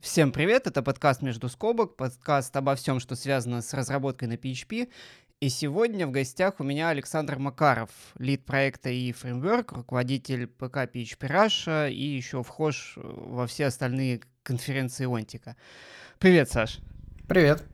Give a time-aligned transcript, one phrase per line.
[0.00, 4.88] Всем привет, это подкаст «Между скобок», подкаст обо всем, что связано с разработкой на PHP.
[5.40, 11.18] И сегодня в гостях у меня Александр Макаров, лид проекта и фреймворк, руководитель ПК PHP
[11.18, 15.56] Russia и еще вхож во все остальные конференции Онтика.
[16.20, 16.78] Привет, Саш.
[17.26, 17.64] Привет.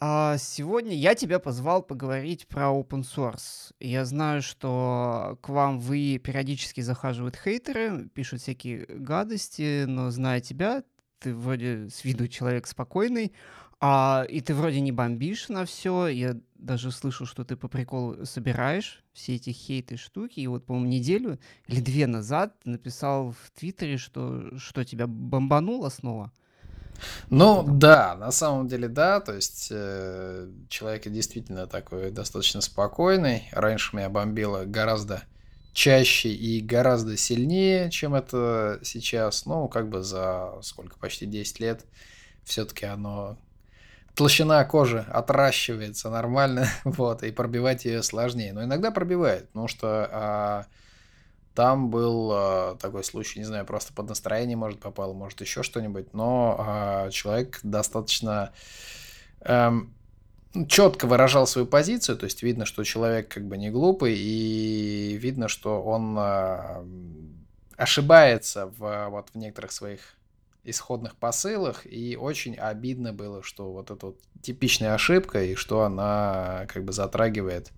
[0.00, 3.74] А сегодня я тебя позвал поговорить про open source.
[3.78, 10.82] Я знаю, что к вам вы периодически захаживают хейтеры, пишут всякие гадости, но зная тебя,
[11.18, 13.32] ты вроде с виду человек спокойный,
[13.80, 16.08] а, и ты вроде не бомбишь на все.
[16.08, 20.40] Я даже слышал, что ты по приколу собираешь все эти хейты штуки.
[20.40, 21.38] И вот, по-моему, неделю
[21.68, 26.32] или две назад написал в Твиттере, что, что тебя бомбануло снова.
[27.30, 33.48] Ну да, на самом деле да, то есть э, человек действительно такой достаточно спокойный.
[33.52, 35.22] Раньше меня бомбило гораздо
[35.78, 39.46] чаще и гораздо сильнее, чем это сейчас.
[39.46, 41.84] Ну, как бы за сколько, почти 10 лет
[42.42, 43.38] все-таки оно
[44.16, 48.52] толщина кожи отращивается нормально, вот, и пробивать ее сложнее.
[48.52, 50.66] Но иногда пробивает, потому что а,
[51.54, 56.12] там был э, такой случай, не знаю, просто под настроение, может, попал, может, еще что-нибудь,
[56.12, 58.52] но э, человек достаточно
[59.42, 59.70] э,
[60.66, 65.48] четко выражал свою позицию, то есть видно, что человек как бы не глупый, и видно,
[65.48, 66.84] что он э,
[67.76, 70.00] ошибается в, вот, в некоторых своих
[70.64, 76.66] исходных посылах, и очень обидно было, что вот эта вот типичная ошибка, и что она
[76.68, 77.70] как бы затрагивает,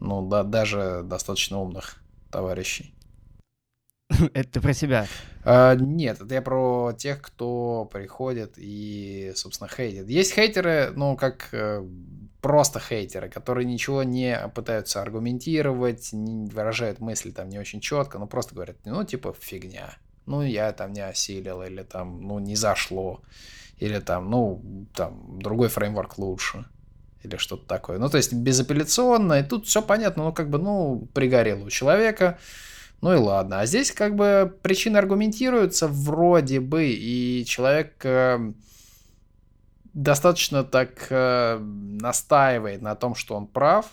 [0.00, 1.96] ну, да, даже достаточно умных
[2.30, 2.95] товарищей.
[4.34, 5.06] Это про себя?
[5.44, 10.08] А, нет, это я про тех, кто приходит и, собственно, хейтит.
[10.08, 11.84] Есть хейтеры, ну, как э,
[12.40, 18.26] просто хейтеры, которые ничего не пытаются аргументировать, не выражают мысли там не очень четко, ну,
[18.26, 19.96] просто говорят, ну, типа, фигня.
[20.26, 23.22] Ну, я там не осилил, или там, ну, не зашло,
[23.78, 26.64] или там, ну, там, другой фреймворк лучше
[27.22, 27.98] или что-то такое.
[27.98, 32.38] Ну, то есть безапелляционно, и тут все понятно, ну, как бы, ну, пригорело у человека,
[33.00, 33.60] ну и ладно.
[33.60, 38.52] А здесь как бы причины аргументируются вроде бы, и человек э,
[39.92, 43.86] достаточно так э, настаивает на том, что он прав.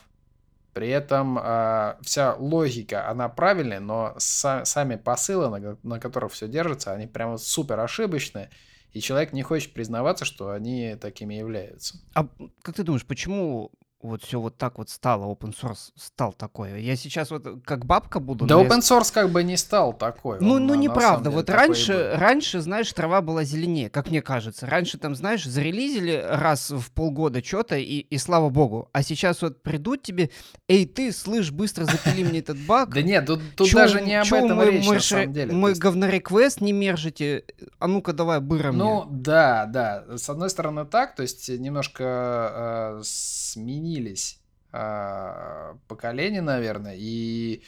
[0.74, 6.48] При этом э, вся логика, она правильная, но са- сами посылы, на, на которых все
[6.48, 8.50] держится, они прямо супер ошибочные.
[8.92, 12.00] И человек не хочет признаваться, что они такими являются.
[12.16, 12.28] А
[12.62, 13.72] как ты думаешь, почему
[14.04, 16.82] вот все вот так вот стало, open source стал такой.
[16.84, 18.46] Я сейчас вот как бабка буду.
[18.46, 19.22] Да open source я...
[19.22, 20.38] как бы не стал такой.
[20.42, 21.30] Ну, ну неправда.
[21.30, 24.68] Вот раньше, раньше, знаешь, трава была зеленее, как мне кажется.
[24.68, 28.90] Раньше там, знаешь, зарелизили раз в полгода что-то, и, и слава богу.
[28.92, 30.30] А сейчас вот придут тебе,
[30.68, 32.94] эй, ты, слышь, быстро запили мне этот баг.
[32.94, 35.54] Да нет, тут, тут даже не об этом речь, на самом деле.
[35.54, 37.46] Мы говнореквест не мержите,
[37.80, 40.18] а ну-ка давай быром Ну, да, да.
[40.18, 44.40] С одной стороны так, то есть немножко э, сменить сменились
[44.72, 47.64] э, поколения, наверное, и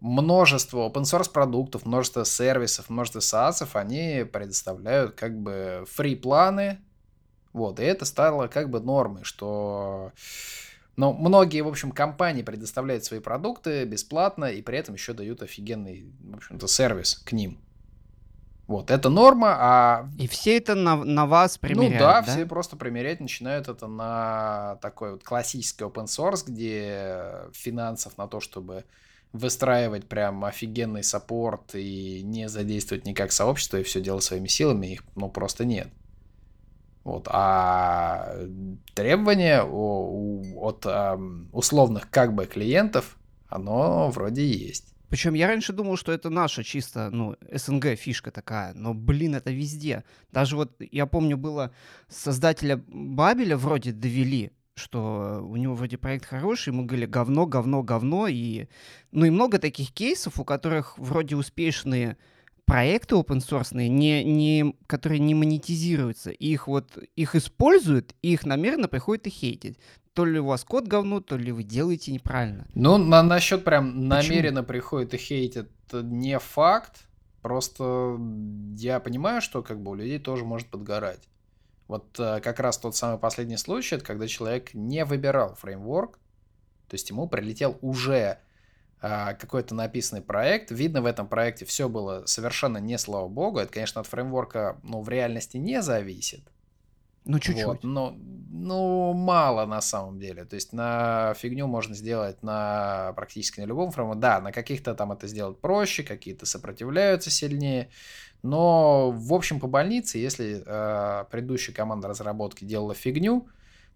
[0.00, 6.78] множество open source продуктов, множество сервисов, множество SaaS, они предоставляют как бы фри планы,
[7.52, 10.12] вот, и это стало как бы нормой, что
[10.96, 16.12] но многие, в общем, компании предоставляют свои продукты бесплатно и при этом еще дают офигенный,
[16.20, 17.58] в общем-то, сервис к ним.
[18.68, 20.10] Вот, это норма, а...
[20.18, 23.86] И все это на, на вас примеряют, Ну да, да, все просто примерять начинают это
[23.86, 28.84] на такой вот классический open source, где финансов на то, чтобы
[29.32, 35.04] выстраивать прям офигенный саппорт и не задействовать никак сообщество и все делать своими силами, их
[35.16, 35.88] ну просто нет.
[37.04, 38.34] Вот, а
[38.92, 40.86] требования от
[41.52, 43.16] условных как бы клиентов,
[43.48, 44.92] оно вроде есть.
[45.08, 49.50] Причем я раньше думал, что это наша чисто, ну, СНГ фишка такая, но, блин, это
[49.50, 50.04] везде.
[50.32, 51.72] Даже вот, я помню, было
[52.08, 58.28] создателя Бабеля вроде довели, что у него вроде проект хороший, ему говорили говно, говно, говно,
[58.28, 58.66] и,
[59.10, 62.16] ну, и много таких кейсов, у которых вроде успешные
[62.66, 69.26] проекты open source, не, не, которые не монетизируются, их вот, их используют, их намеренно приходят
[69.26, 69.78] и хейтить
[70.18, 72.66] то ли у вас код говно, то ли вы делаете неправильно.
[72.74, 74.08] Ну, на, насчет прям Почему?
[74.08, 77.06] намеренно приходит и хейтит, не факт.
[77.40, 78.18] Просто
[78.74, 81.28] я понимаю, что как бы у людей тоже может подгорать.
[81.86, 86.18] Вот э, как раз тот самый последний случай, это когда человек не выбирал фреймворк,
[86.88, 88.38] то есть ему прилетел уже
[89.00, 90.72] э, какой-то написанный проект.
[90.72, 93.60] Видно, в этом проекте все было совершенно не слава богу.
[93.60, 96.42] Это, конечно, от фреймворка ну, в реальности не зависит.
[97.28, 97.66] Ну, чуть-чуть.
[97.66, 98.16] Вот, но,
[98.50, 100.46] ну, мало на самом деле.
[100.46, 104.20] То есть на фигню можно сделать на практически на любом фреймворке.
[104.20, 107.90] Да, на каких-то там это сделать проще, какие-то сопротивляются сильнее.
[108.42, 113.46] Но, в общем, по больнице, если э, предыдущая команда разработки делала фигню,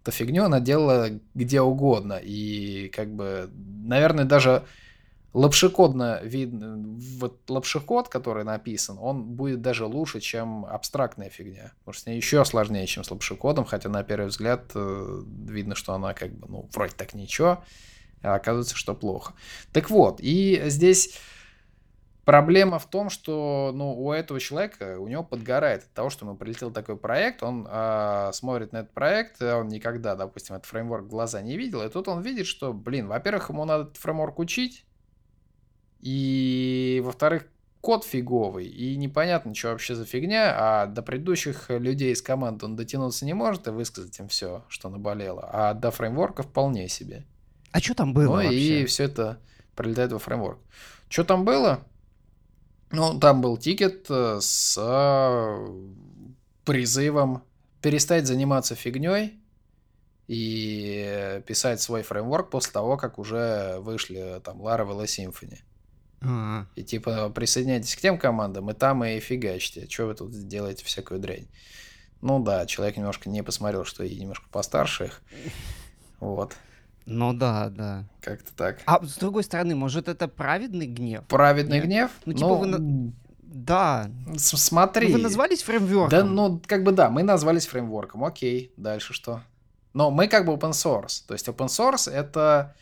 [0.03, 2.19] то фигню она делала где угодно.
[2.21, 3.49] И, как бы,
[3.83, 4.63] наверное, даже
[5.33, 6.77] лапшекодно видно,
[7.19, 11.73] вот лапшекод, который написан, он будет даже лучше, чем абстрактная фигня.
[11.79, 15.75] Потому что с ней еще сложнее, чем с лапшекодом, хотя на первый взгляд э, видно,
[15.75, 17.63] что она как бы, ну, вроде так ничего,
[18.21, 19.33] а оказывается, что плохо.
[19.71, 21.19] Так вот, и здесь
[22.25, 26.35] проблема в том, что ну, у этого человека, у него подгорает от того, что ему
[26.35, 31.41] прилетел такой проект, он э, смотрит на этот проект, он никогда, допустим, этот фреймворк глаза
[31.41, 34.85] не видел, и тут он видит, что, блин, во-первых, ему надо этот фреймворк учить,
[36.03, 37.45] и, во-вторых,
[37.79, 42.75] код фиговый, и непонятно, что вообще за фигня, а до предыдущих людей из команды он
[42.75, 47.25] дотянуться не может и высказать им все, что наболело, а до фреймворка вполне себе.
[47.71, 48.81] А что там было Ну вообще?
[48.81, 49.39] и все это
[49.75, 50.59] прилетает во фреймворк.
[51.07, 51.85] Что там было?
[52.91, 55.67] Ну, там был тикет э, с э,
[56.65, 57.43] призывом
[57.81, 59.39] перестать заниматься фигней
[60.27, 65.59] и писать свой фреймворк после того, как уже вышли там Laravel и Symfony.
[66.25, 69.87] А, И типа присоединяйтесь к тем командам, и там и фигачьте.
[69.89, 71.47] Что вы тут делаете всякую дрянь?
[72.21, 75.21] Ну да, человек немножко не посмотрел, что и немножко постарше их.
[76.19, 76.55] Вот,
[77.05, 78.05] Ну да, да.
[78.21, 78.79] как-то так.
[78.85, 81.25] А с другой стороны, может, это праведный гнев?
[81.27, 81.85] Праведный Нет?
[81.85, 82.11] гнев?
[82.25, 84.09] Ну, типа, вы на- Да.
[84.25, 85.11] Ну, смотри.
[85.11, 86.09] Вы назвались фреймворком?
[86.17, 89.41] Да, ну, как бы да, мы назвались фреймворком, окей, дальше что?
[89.93, 92.73] Но мы как бы open source, то есть open source это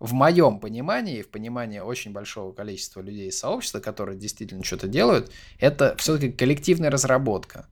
[0.00, 5.30] в моем понимании, в понимании очень большого количества людей из сообщества, которые действительно что-то делают,
[5.58, 7.68] это все-таки коллективная разработка.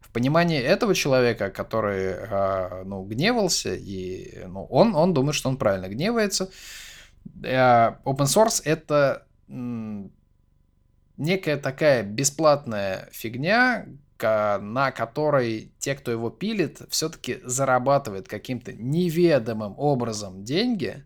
[0.00, 5.56] В понимании этого человека, который, а, ну, гневался, и, ну, он, он думает, что он
[5.56, 6.48] правильно гневается.
[7.44, 9.26] А, Open source это
[11.16, 13.86] некая такая бесплатная фигня,
[14.20, 21.04] на которой те, кто его пилит, все-таки зарабатывает каким-то неведомым образом деньги,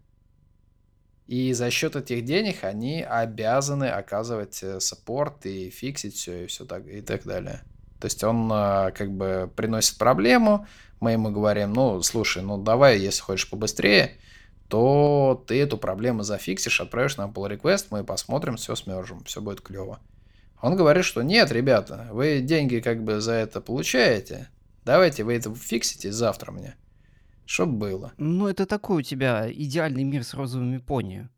[1.28, 6.64] и за счет этих денег они обязаны оказывать э, саппорт и фиксить все и все
[6.64, 7.60] так и так далее.
[8.00, 10.66] То есть он э, как бы приносит проблему,
[11.00, 14.12] мы ему говорим, ну слушай, ну давай, если хочешь побыстрее,
[14.68, 19.60] то ты эту проблему зафиксишь, отправишь нам pull request, мы посмотрим, все смержим, все будет
[19.60, 20.00] клево.
[20.62, 24.48] Он говорит, что нет, ребята, вы деньги как бы за это получаете,
[24.86, 26.74] давайте вы это фиксите завтра мне,
[27.48, 28.12] чтоб было.
[28.18, 31.30] Ну, это такой у тебя идеальный мир с розовыми пони.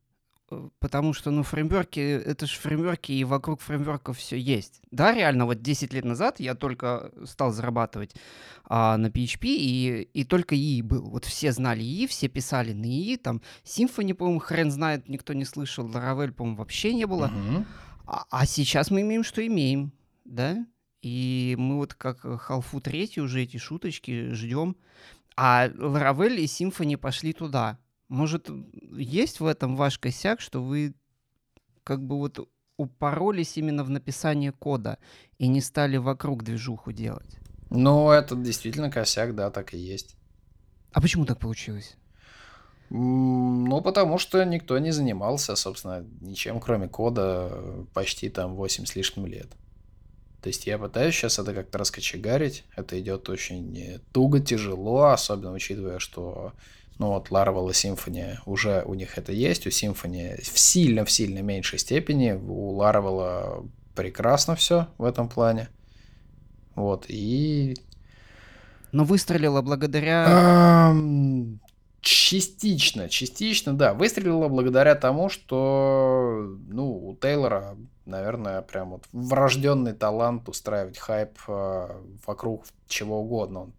[0.51, 4.83] Э, Потому что, ну, фреймворки, это же фреймворки, и вокруг фреймворков все есть.
[4.91, 8.17] Да, реально, вот 10 лет назад я только стал зарабатывать
[8.65, 11.11] а, на PHP, и, и только ИИ был.
[11.11, 15.45] Вот все знали ИИ, все писали на ИИ, там, Symfony, по-моему, хрен знает, никто не
[15.45, 17.29] слышал, Laravel, по-моему, вообще не было.
[17.29, 17.67] Мгм.
[18.07, 19.93] А, а сейчас мы имеем, что имеем,
[20.25, 20.67] да?
[21.03, 24.77] И мы вот как халфу третий уже эти шуточки ждем.
[25.43, 27.79] А Laravel и Symfony пошли туда.
[28.09, 28.51] Может,
[28.93, 30.95] есть в этом ваш косяк, что вы
[31.83, 32.47] как бы вот
[32.77, 34.99] упоролись именно в написание кода
[35.39, 37.39] и не стали вокруг движуху делать?
[37.71, 40.15] Ну, это действительно косяк, да, так и есть.
[40.93, 41.97] А почему так получилось?
[42.91, 48.95] Ну, потому что никто не занимался, собственно, ничем, кроме кода, э, почти там 8 с
[48.95, 49.49] лишним лет.
[50.43, 52.65] То есть я пытаюсь сейчас это как-то раскочегарить.
[52.75, 56.53] Это идет очень э, туго, тяжело, особенно учитывая, что
[56.99, 61.11] ну вот Laravel и Symfony уже у них это есть, у Symfony в сильно, в
[61.11, 65.69] сильно меньшей степени, у Laravel прекрасно все в этом плане.
[66.75, 67.77] Вот, и
[68.93, 70.95] Но выстрелила благодаря...
[72.03, 73.93] Частично, частично, да.
[73.93, 77.77] Выстрелила благодаря тому, что, ну, у Тейлора,
[78.11, 81.89] наверное, прям вот врожденный талант устраивать хайп э,
[82.27, 83.61] вокруг чего угодно.
[83.61, 83.73] Он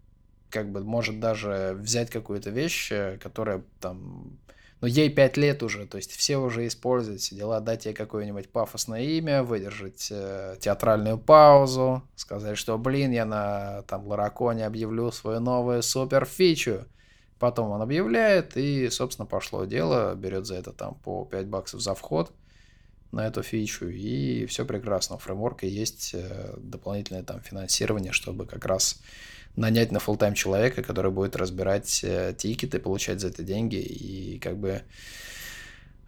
[0.50, 4.38] как бы может даже взять какую-то вещь, э, которая там,
[4.82, 8.50] ну, ей 5 лет уже, то есть все уже используют все дела, дать ей какое-нибудь
[8.50, 15.40] пафосное имя, выдержать э, театральную паузу, сказать, что, блин, я на там Лараконе объявлю свою
[15.40, 16.86] новую супер фичу.
[17.40, 21.96] Потом он объявляет, и, собственно, пошло дело, берет за это там по 5 баксов за
[21.96, 22.32] вход
[23.12, 25.16] на эту фичу, и все прекрасно.
[25.16, 29.02] У фреймворка есть э, дополнительное там финансирование, чтобы как раз
[29.56, 34.40] нанять на full тайм человека, который будет разбирать э, тикеты, получать за это деньги и
[34.40, 34.84] как бы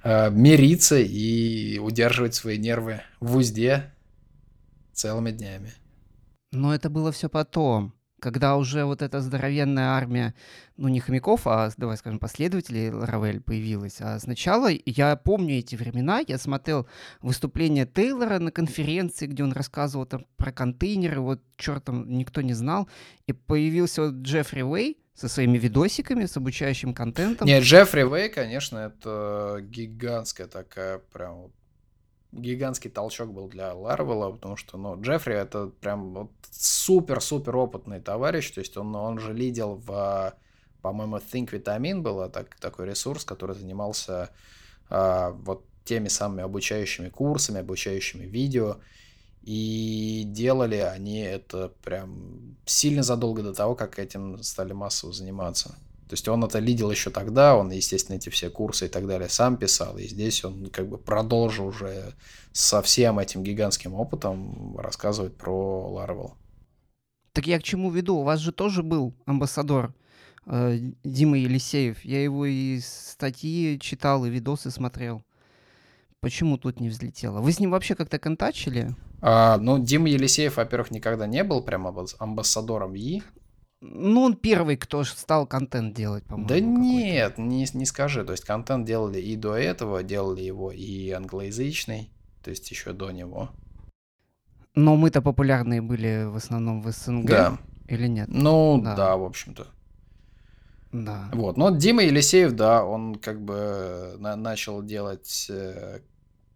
[0.03, 3.91] э, мириться и удерживать свои нервы в узде
[4.93, 5.74] целыми днями.
[6.51, 7.93] Но это было все потом.
[8.23, 10.33] Когда уже вот эта здоровенная армия,
[10.77, 13.97] ну не хомяков, а, давай скажем, последователей Ларавель появилась.
[13.99, 16.87] А сначала я помню эти времена, я смотрел
[17.21, 22.87] выступление Тейлора на конференции, где он рассказывал там про контейнеры, вот чертом никто не знал,
[23.27, 27.45] и появился вот Джеффри Уэй, со своими видосиками, с обучающим контентом.
[27.45, 31.51] Нет, Джеффри Уэй, конечно, это гигантская такая прям
[32.33, 38.51] гигантский толчок был для Ларвелла, потому что, ну, Джеффри это прям вот супер-супер опытный товарищ,
[38.51, 40.33] то есть он, он же лидил в,
[40.81, 44.29] по-моему, Think Vitamin был так, такой ресурс, который занимался
[44.89, 48.77] а, вот теми самыми обучающими курсами, обучающими видео,
[49.43, 55.75] и делали они это прям сильно задолго до того, как этим стали массово заниматься.
[56.13, 59.27] То есть он это лидил еще тогда, он, естественно, эти все курсы и так далее
[59.29, 62.13] сам писал, и здесь он как бы продолжил уже
[62.51, 66.34] со всем этим гигантским опытом рассказывать про Laravel.
[67.32, 68.17] Так я к чему веду?
[68.17, 69.96] У вас же тоже был амбассадор
[70.46, 72.05] э, Дима Елисеев.
[72.05, 75.24] Я его и статьи читал, и видосы смотрел.
[76.20, 77.41] Почему тут не взлетело?
[77.41, 78.96] Вы с ним вообще как-то контачили?
[79.20, 81.88] А, ну, Дима Елисеев, во-первых, никогда не был прям
[82.20, 83.24] амбассадором ИИ.
[83.85, 86.47] Ну, он первый, кто стал контент делать, по-моему.
[86.47, 88.23] Да нет, не, не скажи.
[88.23, 92.09] То есть контент делали и до этого, делали его и англоязычный,
[92.41, 93.49] то есть еще до него.
[94.73, 97.25] Но мы-то популярные были в основном в СНГ.
[97.27, 97.57] Да.
[97.89, 98.29] Или нет?
[98.29, 99.67] Ну, да, да в общем-то.
[100.93, 101.29] Да.
[101.33, 105.99] Вот, но Дима Елисеев, да, он как бы на начал делать э,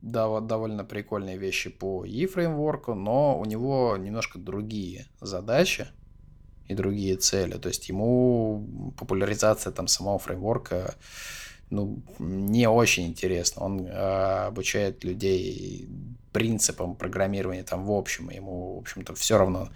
[0.01, 5.87] да, довольно прикольные вещи по E-фреймворку, но у него немножко другие задачи
[6.67, 7.53] и другие цели.
[7.57, 10.95] То есть ему популяризация там самого фреймворка
[11.69, 13.63] ну, не очень интересно.
[13.63, 15.87] Он э, обучает людей
[16.31, 18.29] принципам программирования там в общем.
[18.29, 19.69] Ему, в общем-то, все равно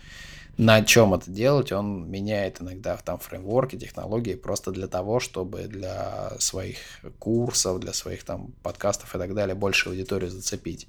[0.57, 1.71] на чем это делать.
[1.71, 6.77] Он меняет иногда там фреймворки, технологии просто для того, чтобы для своих
[7.19, 10.87] курсов, для своих там подкастов и так далее больше аудиторию зацепить.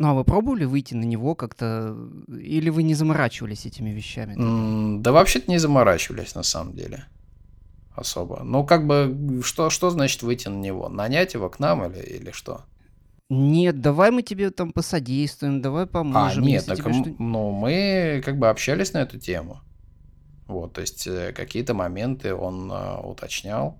[0.00, 1.94] Ну, а вы пробовали выйти на него как-то?
[2.26, 4.34] Или вы не заморачивались этими вещами?
[4.34, 7.04] Mm, да вообще-то не заморачивались, на самом деле.
[7.94, 8.42] Особо.
[8.42, 10.88] Ну, как бы, что, что значит выйти на него?
[10.88, 12.62] Нанять его к нам или, или что?
[13.28, 16.44] Нет, давай мы тебе там посодействуем, давай поможем.
[16.44, 16.90] А, нет, так что...
[17.18, 19.60] ну, мы как бы общались на эту тему.
[20.46, 23.78] Вот, то есть э, какие-то моменты он э, уточнял.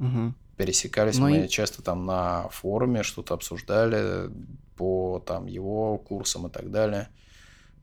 [0.00, 0.34] Угу.
[0.56, 1.48] Пересекались Но ну мы и...
[1.48, 4.28] часто там на форуме, что-то обсуждали
[4.80, 7.08] по там его курсам и так далее.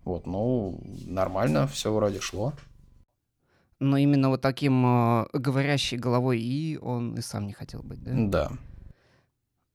[0.03, 2.53] Вот, ну, нормально, все вроде шло.
[3.79, 8.11] Но именно вот таким э, говорящей головой и он и сам не хотел быть, да?
[8.15, 8.51] Да.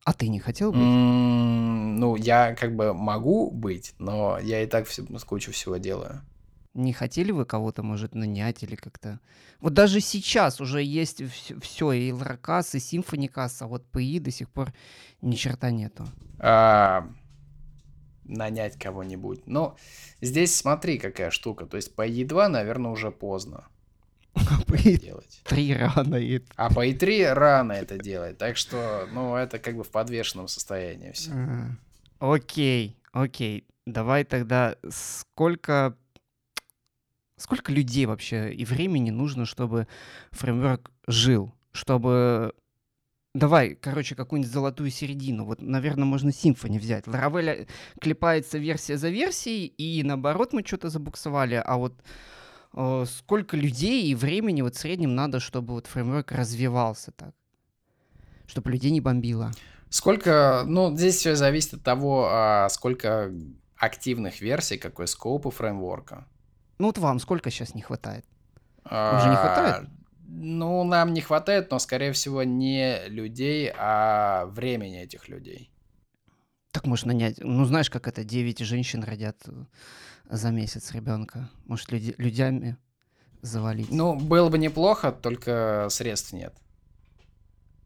[0.05, 0.81] А ты не хотел быть?
[0.81, 6.23] Mm, ну, я как бы могу быть, но я и так все, кучу всего делаю.
[6.75, 9.21] Не хотели вы кого-то, может, нанять или как-то...
[9.61, 11.23] Вот даже сейчас уже есть
[11.61, 14.73] все, и Лракас, и Симфоникас, а вот ПИ до сих пор
[15.21, 16.07] ни черта нету.
[16.39, 17.07] А,
[18.25, 19.47] нанять кого-нибудь.
[19.47, 19.77] Но
[20.21, 21.67] здесь смотри, какая штука.
[21.67, 23.67] То есть по E2, наверное, уже поздно.
[24.67, 26.41] По E3 рано.
[26.57, 28.39] А по E3 рано это делать.
[28.39, 31.33] Так что, ну, это как бы в подвешенном состоянии все.
[32.19, 33.67] Окей, окей.
[33.85, 35.99] Давай тогда сколько
[37.43, 39.89] Сколько людей вообще и времени нужно, чтобы
[40.31, 41.53] фреймворк жил?
[41.73, 42.55] Чтобы...
[43.35, 45.45] Давай, короче, какую-нибудь золотую середину.
[45.45, 47.07] Вот, наверное, можно Symfony взять.
[47.07, 47.67] Laravel
[48.01, 51.61] клепается версия за версией, и наоборот мы что-то забуксовали.
[51.65, 52.01] А вот
[52.75, 57.35] э, сколько людей и времени вот в среднем надо, чтобы вот фреймворк развивался так?
[58.47, 59.51] Чтобы людей не бомбило.
[59.89, 63.33] Сколько, ну, здесь все зависит от того, а, сколько
[63.77, 66.29] активных версий, какой скоп у фреймворка.
[66.83, 68.25] Ну вот вам сколько сейчас не хватает?
[68.85, 69.89] Уже не хватает?
[70.27, 75.71] Ну, нам не хватает, но, скорее всего, не людей, а времени этих людей.
[76.73, 77.39] Так можно нанять.
[77.39, 79.53] Ну, знаешь, как это 9 женщин родят э,
[80.29, 81.51] за месяц ребенка.
[81.67, 82.75] Может, люди, людьми
[83.43, 83.93] завалить.
[83.93, 86.53] Ну, было бы неплохо, только средств нет.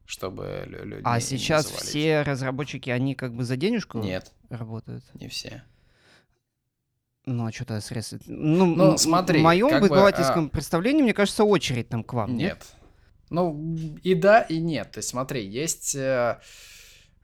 [0.07, 1.03] Чтобы люди.
[1.05, 4.33] А сейчас все разработчики, они как бы за денежку нет.
[4.49, 5.05] работают?
[5.13, 5.65] Не все.
[7.27, 8.21] Ну, а что-то средства...
[8.27, 9.41] Ну, ну смотри.
[9.41, 10.53] В моем обывательском бы, а...
[10.53, 12.59] представлении, мне кажется, очередь там к вам, нет?
[12.59, 12.67] Нет.
[13.31, 14.93] Ну, и да, и нет.
[14.93, 16.39] То есть смотри, есть э,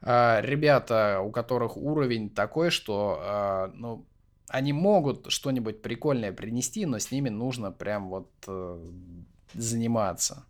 [0.00, 4.04] э, ребята, у которых уровень такой, что, э, ну,
[4.48, 8.90] они могут что-нибудь прикольное принести, но с ними нужно прям вот э,
[9.54, 10.44] заниматься.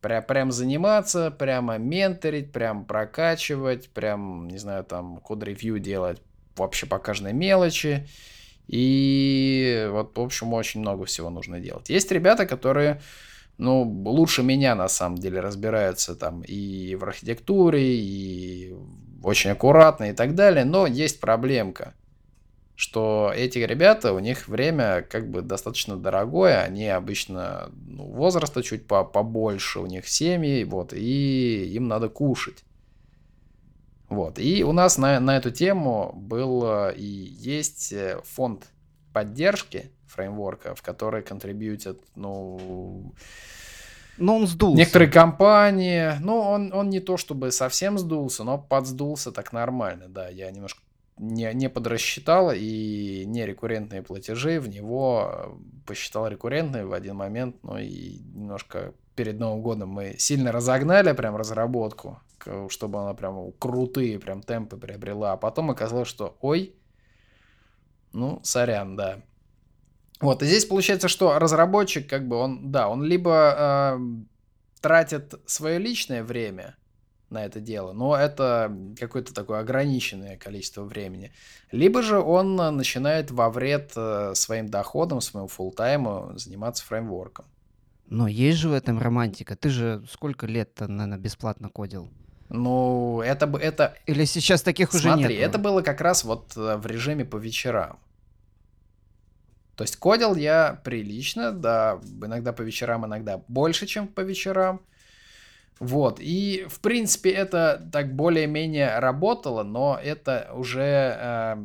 [0.00, 6.20] Прям, прям заниматься, прямо менторить, прям прокачивать, прям, не знаю, там, код-ревью делать
[6.56, 8.08] вообще по каждой мелочи
[8.68, 11.90] И вот, в общем, очень много всего нужно делать.
[11.90, 13.00] Есть ребята, которые,
[13.56, 18.74] ну, лучше меня на самом деле разбираются там и в архитектуре, и
[19.22, 21.94] очень аккуратно и так далее, но есть проблемка
[22.78, 28.86] что эти ребята, у них время как бы достаточно дорогое, они обычно ну, возраста чуть
[28.86, 32.62] по побольше, у них семьи, вот, и им надо кушать.
[34.08, 38.66] Вот, и у нас на, на эту тему был и есть э, фонд
[39.12, 43.14] поддержки фреймворка, в который контрибьютят, ну...
[44.16, 44.76] Но он сдулся.
[44.76, 50.28] Некоторые компании, ну, он, он не то чтобы совсем сдулся, но подсдулся так нормально, да,
[50.28, 50.80] я немножко
[51.18, 55.48] не, не подрасчитал, и нерекуррентные платежи в него э,
[55.86, 61.36] посчитал рекуррентные в один момент, ну и немножко перед Новым годом мы сильно разогнали прям
[61.36, 62.20] разработку,
[62.70, 66.74] чтобы она прям крутые прям темпы приобрела, а потом оказалось, что ой,
[68.12, 69.22] ну, сорян, да.
[70.20, 73.98] Вот, и здесь получается, что разработчик, как бы он, да, он либо э,
[74.80, 76.76] тратит свое личное время,
[77.30, 81.32] на это дело, но это какое-то такое ограниченное количество времени.
[81.70, 87.44] Либо же он начинает во вред э, своим доходам, своему фултайму заниматься фреймворком.
[88.06, 89.56] Но есть же в этом романтика.
[89.56, 92.08] Ты же сколько лет, наверное, бесплатно кодил?
[92.48, 93.96] Ну, это бы это.
[94.06, 95.18] Или сейчас таких уже нет?
[95.18, 97.98] Смотри, это было как раз вот э, в режиме по вечерам.
[99.76, 104.80] То есть кодил я прилично, да, иногда по вечерам, иногда больше, чем по вечерам.
[105.78, 111.56] Вот, и в принципе это так более-менее работало, но это уже э,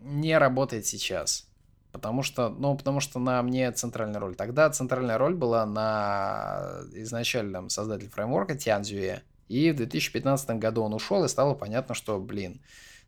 [0.00, 1.46] не работает сейчас.
[1.92, 4.34] Потому что, ну, потому что на мне центральная роль.
[4.34, 9.22] Тогда центральная роль была на изначальном создателе фреймворка Тянзюе.
[9.48, 12.60] И в 2015 году он ушел, и стало понятно, что, блин,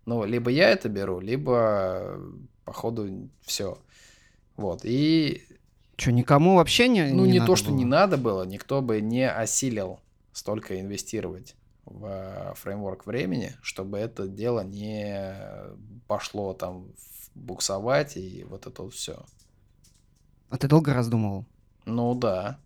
[0.07, 2.21] ну, либо я это беру, либо,
[2.64, 3.78] походу, все.
[4.57, 5.45] Вот, и...
[5.97, 7.76] Что, никому вообще не Ну, не, не то, что было?
[7.76, 10.00] не надо было, никто бы не осилил
[10.33, 15.35] столько инвестировать в э, фреймворк времени, чтобы это дело не
[16.07, 16.87] пошло там
[17.35, 19.25] буксовать и вот это вот все.
[20.50, 21.45] А ты долго раздумывал?
[21.85, 22.59] Ну да.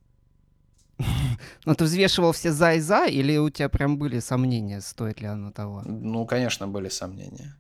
[1.65, 5.27] Ну, ты взвешивал все за и за, или у тебя прям были сомнения, стоит ли
[5.27, 5.83] оно того?
[5.85, 7.57] Ну, конечно, были сомнения.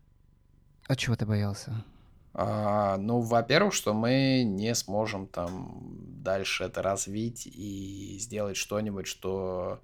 [0.88, 1.84] А чего ты боялся?
[2.34, 5.82] А, ну, во-первых, что мы не сможем там
[6.22, 9.80] дальше это развить и сделать что-нибудь, что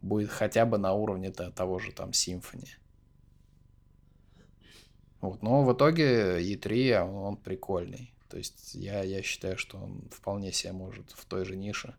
[0.00, 2.68] будет хотя бы на уровне того же там Symfony.
[5.20, 8.12] Вот, но в итоге E3, он, он прикольный.
[8.28, 11.94] То есть я, я считаю, что он вполне себе может в той же нише.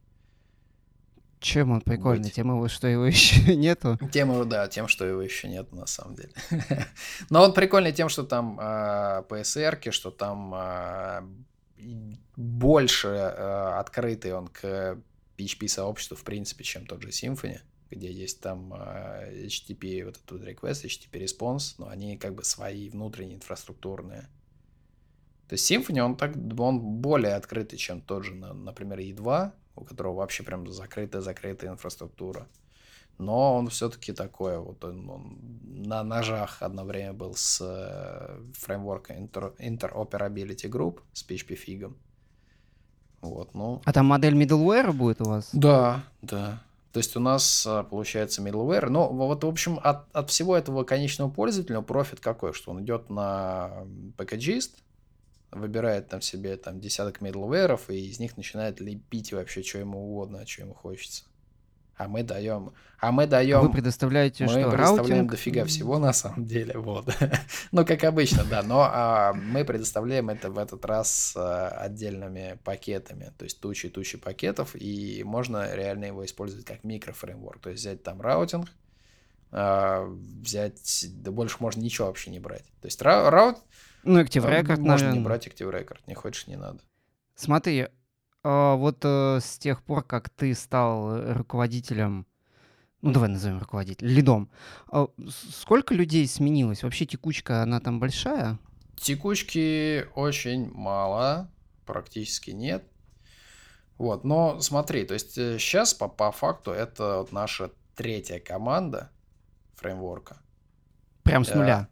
[1.44, 2.24] Чем он прикольный?
[2.24, 2.36] Быть.
[2.36, 4.00] Тем его, что его еще нету?
[4.14, 6.32] Тем, да, тем, что его еще нет на самом деле.
[7.30, 11.22] Но он прикольный тем, что там э, PSR, что там э,
[12.38, 14.98] больше э, открытый он к
[15.38, 17.60] PHP-сообществу, в принципе, чем тот же Symfony
[17.92, 23.36] где есть там HTTP, вот этот request, HTTP response, но они как бы свои внутренние
[23.36, 24.28] инфраструктурные.
[25.48, 30.16] То есть Symfony, он, так, он более открытый, чем тот же, например, E2, у которого
[30.16, 32.48] вообще прям закрытая-закрытая инфраструктура.
[33.20, 39.18] Но он все-таки такой, вот он, он на ножах одно время был с э, фреймворком
[39.18, 41.98] Inter, Interoperability Group, с PHP фигом.
[43.22, 43.82] Вот, ну...
[43.86, 45.50] А там модель middleware будет у вас?
[45.54, 46.64] Да, да.
[46.92, 48.90] То есть у нас а, получается middleware.
[48.90, 52.54] Но вот, в общем, от, от всего этого конечного пользователя профит какой?
[52.54, 53.86] Что он идет на
[54.18, 54.84] пакетжист,
[55.56, 60.46] выбирает там себе там десяток middleware, и из них начинает лепить вообще, что ему угодно,
[60.46, 61.24] что ему хочется.
[61.96, 63.62] А мы даем, а мы даем.
[63.62, 64.72] Вы предоставляете мы что?
[64.72, 65.32] предоставляем routing?
[65.32, 67.08] дофига всего на самом деле, вот.
[67.72, 68.64] ну как обычно, да.
[68.64, 74.18] Но а, мы предоставляем это в этот раз а, отдельными пакетами, то есть тучи тучи
[74.18, 78.70] пакетов, и можно реально его использовать как микрофреймворк, то есть взять там routing,
[79.52, 80.06] а,
[80.42, 82.66] взять, да больше можно ничего вообще не брать.
[82.82, 83.60] То есть ра- раут
[84.04, 85.24] Ну, Active Record, можно не наверное.
[85.24, 86.80] брать Active Record, не хочешь, не надо.
[87.36, 87.88] Смотри,
[88.44, 92.28] а, вот э, с тех пор, как ты стал э, руководителем,
[93.02, 94.52] ну давай назовем руководителем, лидом,
[94.92, 95.08] а,
[95.52, 96.84] сколько людей сменилось?
[96.84, 98.60] Вообще текучка, она там большая?
[98.98, 101.50] Текучки очень мало,
[101.86, 102.84] практически нет.
[103.98, 109.12] Вот, но смотри, то есть сейчас по, по факту это вот наша третья команда
[109.76, 110.38] фреймворка.
[111.24, 111.88] Прям с нуля?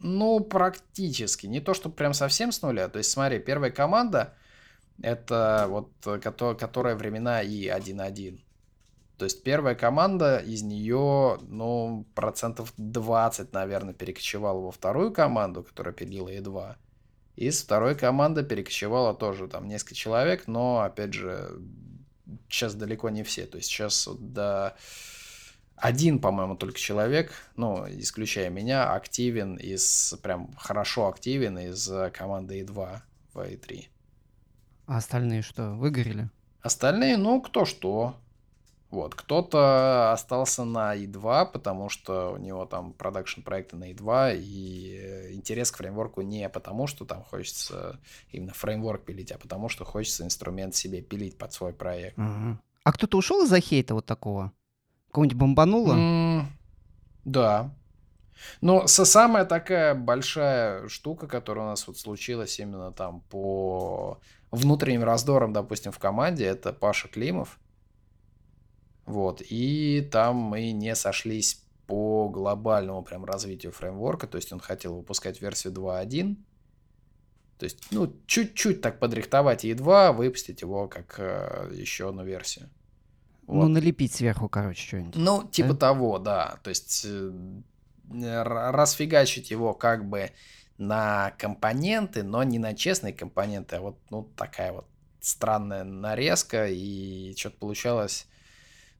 [0.00, 1.46] Ну, практически.
[1.46, 2.88] Не то, что прям совсем с нуля.
[2.88, 4.34] То есть, смотри, первая команда
[5.02, 8.40] это вот кото- которая времена и 1-1.
[9.18, 15.92] То есть первая команда, из нее, ну, процентов 20, наверное, перекочевала во вторую команду, которая
[15.92, 16.76] пилила E2.
[17.36, 21.60] Из второй команды перекочевало тоже там несколько человек, но, опять же,
[22.48, 23.44] сейчас далеко не все.
[23.44, 24.76] То есть сейчас до
[25.80, 33.00] один, по-моему, только человек, ну, исключая меня, активен из, прям хорошо активен из команды И2
[33.32, 33.86] в И3.
[34.86, 36.30] А остальные что, выгорели?
[36.62, 38.16] Остальные, ну, кто что.
[38.90, 45.32] Вот, кто-то остался на И2, потому что у него там продакшн проекты на И2, и
[45.32, 48.00] интерес к фреймворку не потому, что там хочется
[48.32, 52.18] именно фреймворк пилить, а потому что хочется инструмент себе пилить под свой проект.
[52.18, 52.58] Угу.
[52.82, 54.52] А кто-то ушел из-за хейта вот такого?
[55.12, 55.94] Кого-нибудь бомбануло?
[55.94, 56.42] Mm,
[57.24, 57.74] да.
[58.60, 64.20] Но со самая такая большая штука, которая у нас вот случилась именно там по
[64.50, 67.58] внутренним раздорам, допустим, в команде, это Паша Климов.
[69.06, 69.42] Вот.
[69.48, 75.42] И там мы не сошлись по глобальному прям развитию фреймворка, то есть он хотел выпускать
[75.42, 76.36] версию 2.1,
[77.58, 82.70] то есть, ну, чуть-чуть так подрихтовать E2, выпустить его как э, еще одну версию.
[83.50, 83.62] Ну, вот.
[83.64, 85.16] Ну, налепить сверху, короче, что-нибудь.
[85.16, 85.76] Ну, типа да?
[85.76, 86.58] того, да.
[86.62, 90.30] То есть э, расфигачить его как бы
[90.78, 94.86] на компоненты, но не на честные компоненты, а вот ну, такая вот
[95.20, 98.26] странная нарезка, и что-то получалось...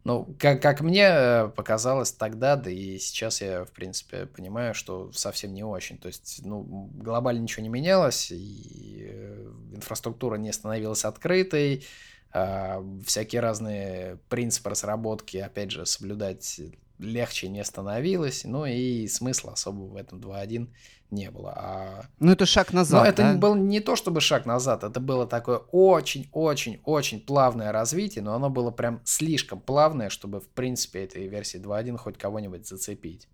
[0.02, 5.12] Ну, как, как мне э, показалось тогда, да и сейчас я, в принципе, понимаю, что
[5.12, 5.98] совсем не очень.
[5.98, 11.84] То есть, ну, глобально ничего не менялось, и э, инфраструктура не становилась открытой,
[12.32, 16.60] всякие разные принципы разработки, опять же, соблюдать
[17.00, 20.68] легче не становилось, ну и смысла особого в этом 2.1
[21.10, 21.52] не было.
[21.56, 22.04] А...
[22.18, 23.34] Ну это шаг назад, Но это да?
[23.34, 28.70] был не то чтобы шаг назад, это было такое очень-очень-очень плавное развитие, но оно было
[28.70, 33.28] прям слишком плавное, чтобы в принципе этой версии 2.1 хоть кого-нибудь зацепить.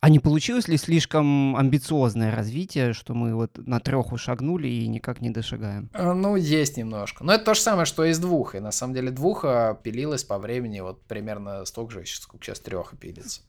[0.00, 5.20] А не получилось ли слишком амбициозное развитие, что мы вот на треху шагнули и никак
[5.20, 5.90] не дошагаем?
[5.94, 7.24] Э, ну, есть немножко.
[7.24, 8.54] Но это то же самое, что и с двух.
[8.54, 12.96] И на самом деле двуха пилилась по времени вот примерно столько же, сколько сейчас треха
[12.96, 13.40] пилится.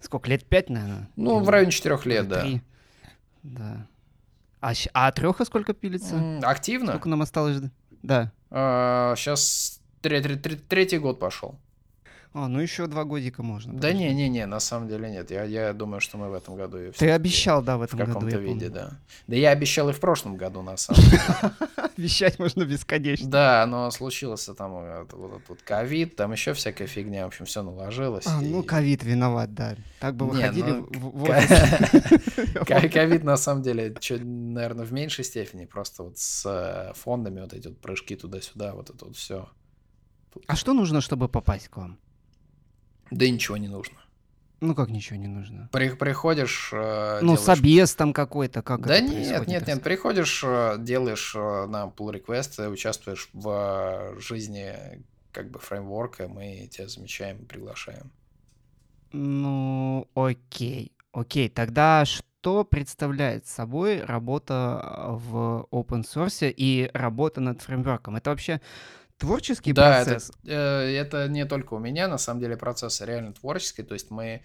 [0.00, 1.08] Сколько, лет пять, наверное?
[1.16, 1.44] Ну, Или...
[1.44, 2.42] в районе четырех лет, да.
[2.42, 2.60] Три.
[3.42, 3.86] Да.
[4.60, 6.40] А, а треха сколько пилится?
[6.42, 6.92] Активно?
[6.92, 7.58] Сколько нам осталось?
[8.02, 8.32] Да.
[8.50, 11.58] А, сейчас третий год пошел.
[12.36, 13.72] А, ну еще два годика можно.
[13.74, 15.30] Да не-не-не, на самом деле нет.
[15.30, 16.78] Я, я думаю, что мы в этом году...
[16.78, 18.98] И Ты обещал, да, в этом году, В каком-то виде, да.
[19.28, 21.22] Да я обещал и в прошлом году, на самом деле.
[21.96, 23.30] Обещать можно бесконечно.
[23.30, 28.26] Да, но случился там вот этот ковид, там еще всякая фигня, в общем, все наложилось.
[28.26, 29.76] А, ну ковид виноват, да.
[30.00, 31.24] Так бы выходили ну,
[32.66, 37.68] Ковид, на самом деле, наверное, в меньшей степени, просто вот с э, фондами вот эти
[37.68, 39.48] вот прыжки туда-сюда, вот это вот все.
[40.48, 41.96] А что нужно, чтобы попасть к вам?
[43.14, 43.98] Да и ничего не нужно.
[44.60, 45.68] Ну как ничего не нужно?
[45.72, 46.70] При, приходишь...
[46.72, 47.40] Э, ну, делаешь...
[47.40, 52.14] собес там какой-то, как Да это нет, нет, нет, приходишь, э, делаешь э, на pull
[52.14, 58.10] request, участвуешь в жизни как бы фреймворка, мы тебя замечаем и приглашаем.
[59.12, 60.92] Ну, окей.
[61.12, 68.16] Окей, тогда что представляет собой работа в open source и работа над фреймворком?
[68.16, 68.60] Это вообще
[69.18, 70.30] творческий да, процесс?
[70.42, 73.94] Да, это, э, это не только у меня, на самом деле процесс реально творческий, то
[73.94, 74.40] есть мы э,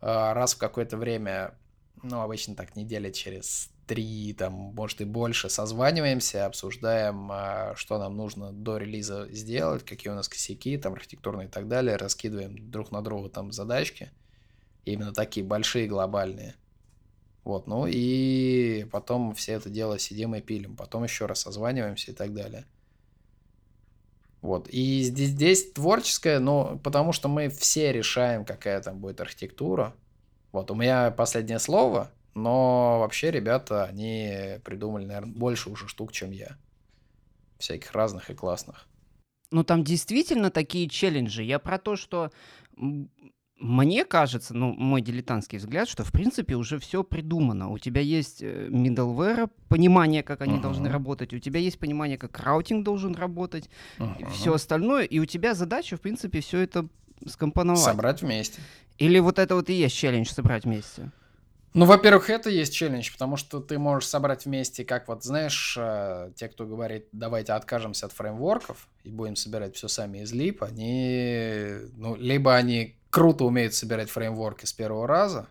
[0.00, 1.54] раз в какое-то время,
[2.02, 8.16] ну, обычно так недели через три, там, может и больше, созваниваемся, обсуждаем, э, что нам
[8.16, 12.90] нужно до релиза сделать, какие у нас косяки, там, архитектурные и так далее, раскидываем друг
[12.92, 14.10] на друга там задачки,
[14.84, 16.54] именно такие большие, глобальные.
[17.44, 22.14] Вот, ну и потом все это дело сидим и пилим, потом еще раз созваниваемся и
[22.14, 22.66] так далее.
[24.42, 24.68] Вот.
[24.68, 29.94] И здесь, здесь творческое, но потому что мы все решаем, какая там будет архитектура.
[30.50, 36.32] Вот, у меня последнее слово, но вообще ребята, они придумали, наверное, больше уже штук, чем
[36.32, 36.58] я.
[37.58, 38.88] Всяких разных и классных.
[39.52, 41.42] Ну, там действительно такие челленджи.
[41.42, 42.32] Я про то, что
[43.62, 47.70] мне кажется, ну, мой дилетантский взгляд, что, в принципе, уже все придумано.
[47.70, 50.62] У тебя есть э, middleware, понимание, как они uh-huh.
[50.62, 54.30] должны работать, у тебя есть понимание, как раутинг должен работать, uh-huh.
[54.32, 56.88] все остальное, и у тебя задача, в принципе, все это
[57.26, 57.80] скомпоновать.
[57.80, 58.60] Собрать вместе.
[58.98, 61.12] Или вот это вот и есть челлендж собрать вместе?
[61.72, 66.32] Ну, во-первых, это есть челлендж, потому что ты можешь собрать вместе, как вот, знаешь, э,
[66.34, 71.76] те, кто говорит, давайте откажемся от фреймворков и будем собирать все сами из лип, они,
[71.96, 75.46] ну, либо они круто умеют собирать фреймворки с первого раза,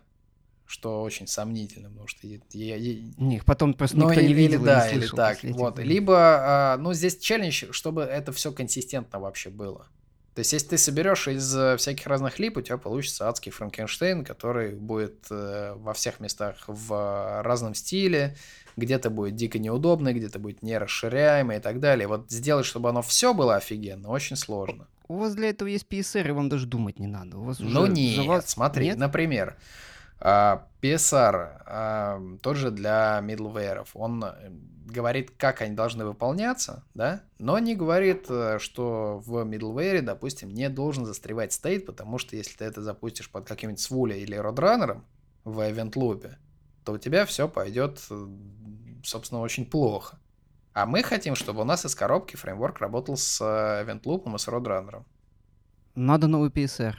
[0.66, 3.12] что очень сомнительно, потому что я, я, я...
[3.16, 5.16] Них потом просто ну, никто или, не видел или, да, не слышал.
[5.18, 5.78] Или так, вот.
[5.78, 9.86] Либо, а, ну, здесь челлендж, чтобы это все консистентно вообще было.
[10.34, 14.24] То есть, если ты соберешь из э, всяких разных лип, у тебя получится адский Франкенштейн,
[14.24, 18.34] который будет э, во всех местах в разном стиле,
[18.76, 22.08] где-то будет дико неудобно, где-то будет нерасширяемое и так далее.
[22.08, 24.88] Вот сделать, чтобы оно все было офигенно, очень сложно.
[25.12, 27.36] У вас для этого есть PSR, и вам даже думать не надо.
[27.36, 28.48] У вас ну уже нет, за вас...
[28.48, 28.96] смотри, Нет?
[28.96, 29.58] например,
[30.20, 34.50] а, PSR, а, тот же для middleware, он э,
[34.86, 40.70] говорит, как они должны выполняться, да, но не говорит, э, что в middleware, допустим, не
[40.70, 45.04] должен застревать стейт, потому что если ты это запустишь под каким-нибудь свуля или родранером
[45.44, 46.30] в event loop,
[46.86, 48.00] то у тебя все пойдет,
[49.04, 50.18] собственно, очень плохо.
[50.74, 54.38] А мы хотим, чтобы у нас из коробки фреймворк работал с э, event loop и
[54.38, 55.04] с родранером.
[55.94, 56.94] Надо новый PSR.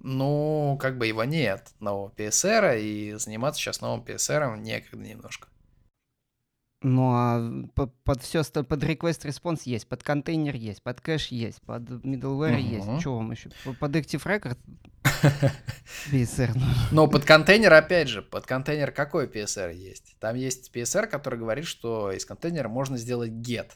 [0.00, 5.46] Ну, как бы его нет, нового PSR, и заниматься сейчас новым PSR некогда немножко.
[6.82, 11.62] Ну а по- под все, под request response есть, под контейнер есть, под кэш есть,
[11.62, 12.68] под middleware Мгм.
[12.68, 13.00] есть.
[13.00, 13.50] Что вам еще?
[13.78, 14.58] Под Active Record
[16.10, 16.50] PSR.
[16.54, 16.62] ну.
[16.90, 20.16] Но под контейнер, опять же, под контейнер какой PSR есть?
[20.20, 23.70] Там есть PSR, который говорит, что из контейнера можно сделать get.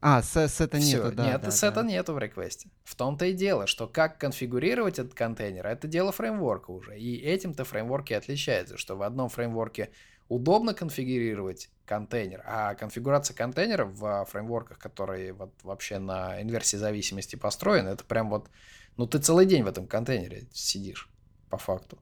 [0.00, 1.26] А, с, сета Всё, нету, да.
[1.26, 1.88] нет, да, сета да.
[1.88, 2.70] нету в реквесте.
[2.84, 6.96] В том-то и дело, что как конфигурировать этот контейнер, это дело фреймворка уже.
[6.98, 9.90] И этим-то фреймворки отличаются, что в одном фреймворке
[10.28, 17.88] удобно конфигурировать контейнер, а конфигурация контейнера в фреймворках, которые вот вообще на инверсии зависимости построены,
[17.90, 18.50] это прям вот,
[18.96, 21.10] ну ты целый день в этом контейнере сидишь,
[21.48, 21.98] по факту.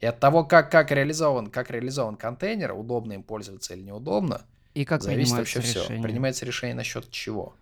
[0.00, 4.42] И от того, как, как, реализован, как реализован контейнер, удобно им пользоваться или неудобно,
[4.74, 5.80] И как зависит вообще все.
[5.80, 6.02] решение?
[6.02, 7.54] Принимается решение насчет чего.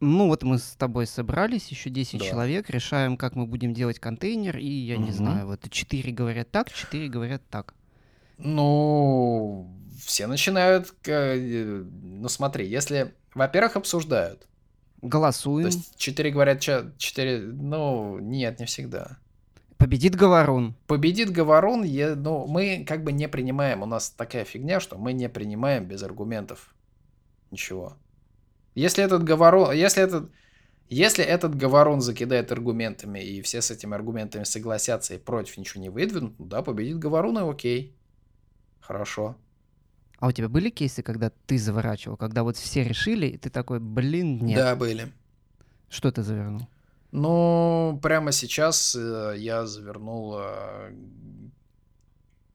[0.00, 2.26] Ну вот мы с тобой собрались, еще 10 Да.
[2.26, 5.12] человек, решаем, как мы будем делать контейнер, и я не Мгм.
[5.12, 7.74] знаю, вот 4 говорят так, 4 говорят так.
[8.38, 9.70] Ну,
[10.04, 14.46] все начинают, э, ну смотри, если, во-первых, обсуждают,
[15.02, 19.18] Голосуем, то есть четыре говорят, ча- четыре, ну, нет, не всегда.
[19.76, 20.74] победит Говорун.
[20.86, 25.12] Победит Говорун, е- ну, мы как бы не принимаем, у нас такая фигня, что мы
[25.12, 26.74] не принимаем без аргументов
[27.50, 27.96] ничего.
[28.74, 30.30] Если этот Говорун, если этот,
[30.88, 35.90] если этот Говорун закидает аргументами, и все с этими аргументами согласятся и против ничего не
[35.90, 37.94] выдвинут, ну да, победит Говорун, и окей.
[38.86, 39.36] Хорошо.
[40.18, 43.80] А у тебя были кейсы, когда ты заворачивал, когда вот все решили, и ты такой,
[43.80, 44.58] блин, нет.
[44.58, 45.12] Да, были.
[45.88, 46.68] Что ты завернул?
[47.12, 50.92] Ну, прямо сейчас э, я завернул э,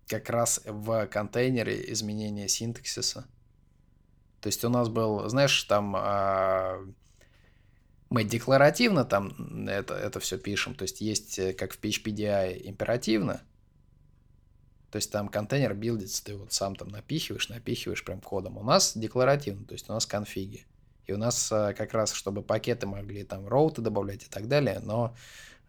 [0.08, 3.26] как раз в контейнере изменение синтаксиса.
[4.42, 6.80] То есть у нас был, знаешь, там а,
[8.10, 10.76] мы декларативно там это, это все пишем.
[10.76, 13.42] То есть есть, э, как в PHPDI, императивно.
[14.92, 18.58] То есть там контейнер билдится, ты вот сам там напихиваешь, напихиваешь прям кодом.
[18.58, 20.66] У нас декларативно, то есть у нас конфиги.
[21.06, 24.80] И у нас а, как раз, чтобы пакеты могли там роуты добавлять и так далее,
[24.84, 25.16] но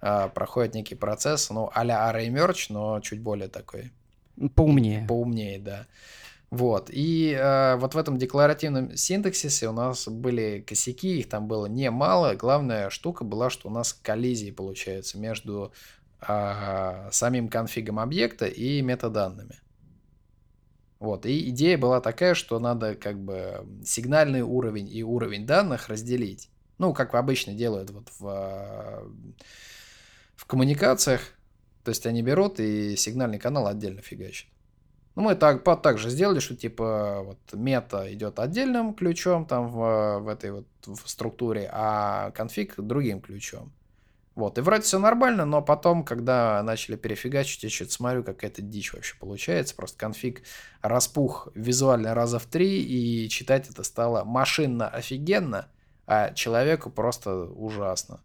[0.00, 3.92] а, проходит некий процесс, ну, а-ля array merge, но чуть более такой
[4.54, 5.06] Поумнее.
[5.06, 5.86] поумнее, да.
[6.50, 6.90] Вот.
[6.90, 12.34] И э, вот в этом декларативном синтаксисе у нас были косяки, их там было немало.
[12.34, 15.72] Главная штука была, что у нас коллизии получаются между
[16.20, 19.60] а, самим конфигом объекта и метаданными.
[20.98, 21.24] Вот.
[21.24, 26.50] И идея была такая, что надо как бы сигнальный уровень и уровень данных разделить.
[26.78, 29.10] Ну, как обычно делают вот в,
[30.36, 31.22] в коммуникациях.
[31.84, 34.48] То есть они берут и сигнальный канал отдельно фигачат.
[35.16, 39.68] Ну, мы так, по- так же сделали, что типа вот мета идет отдельным ключом там
[39.68, 43.72] в, в этой вот в структуре, а конфиг другим ключом.
[44.40, 48.94] Вот, и вроде все нормально, но потом, когда начали перефигачить, я что-то смотрю, какая-то дичь
[48.94, 49.76] вообще получается.
[49.76, 50.44] Просто конфиг
[50.80, 55.68] распух визуально раза в три, и читать это стало машинно офигенно,
[56.06, 58.22] а человеку просто ужасно.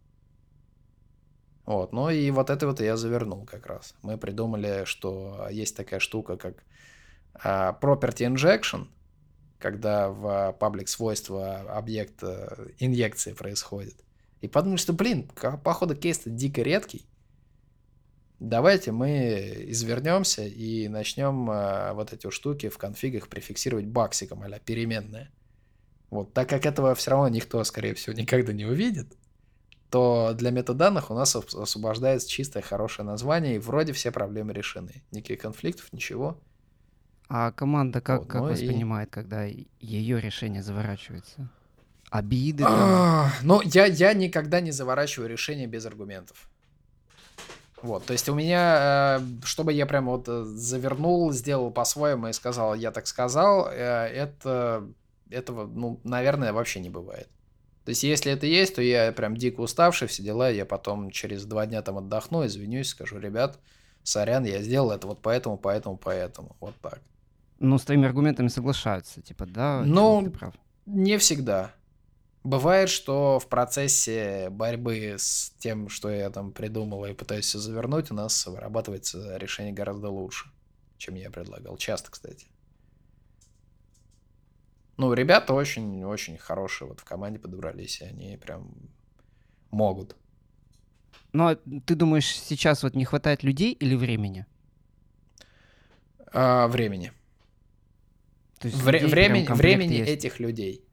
[1.66, 3.94] Вот, ну и вот это вот я завернул как раз.
[4.00, 6.64] Мы придумали, что есть такая штука, как
[7.34, 8.86] а, property injection,
[9.58, 14.05] когда в паблик свойства объекта инъекции происходит.
[14.40, 15.28] И подумали, что, блин,
[15.64, 17.06] походу кейс-то дико редкий.
[18.38, 25.30] Давайте мы извернемся и начнем а, вот эти штуки в конфигах префиксировать баксиком, а переменные.
[26.10, 29.16] Вот, так как этого все равно никто, скорее всего, никогда не увидит,
[29.90, 35.02] то для метаданных у нас ос- освобождается чистое хорошее название, и вроде все проблемы решены.
[35.12, 36.38] Никаких конфликтов, ничего.
[37.28, 41.50] А команда как, Вот, как ну и- воспринимает, когда ее решение заворачивается?
[42.10, 42.72] Обиды там?
[42.74, 46.48] А, Ну, я, я никогда не заворачиваю решение без аргументов.
[47.82, 52.32] Вот, то есть у меня, э, чтобы я прям вот э, завернул, сделал по-своему и
[52.32, 54.88] сказал, я так сказал, э, это,
[55.30, 57.28] этого, ну, наверное, вообще не бывает.
[57.84, 61.44] То есть если это есть, то я прям дико уставший, все дела, я потом через
[61.44, 63.58] два дня там отдохну, извинюсь, скажу, ребят,
[64.02, 67.00] сорян, я сделал это вот поэтому, поэтому, поэтому, вот так.
[67.58, 69.82] Ну, с твоими аргументами соглашаются, типа, да?
[69.84, 70.32] Ну,
[70.86, 71.72] не всегда.
[72.46, 78.12] Бывает, что в процессе борьбы с тем, что я там придумал и пытаюсь все завернуть,
[78.12, 80.48] у нас вырабатывается решение гораздо лучше,
[80.96, 81.76] чем я предлагал.
[81.76, 82.46] Часто, кстати.
[84.96, 88.70] Ну, ребята очень-очень хорошие вот в команде подобрались, и они прям
[89.72, 90.14] могут.
[91.32, 94.46] Но ты думаешь, сейчас вот не хватает людей или времени?
[96.32, 97.10] А, времени.
[98.60, 100.12] То есть Вре- времени времени есть.
[100.12, 100.85] этих людей.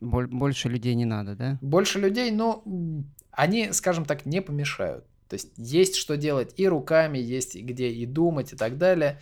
[0.00, 1.58] Боль- больше людей не надо, да?
[1.60, 5.04] Больше людей, но м, они, скажем так, не помешают.
[5.28, 9.20] То есть есть что делать и руками, есть где и думать и так далее.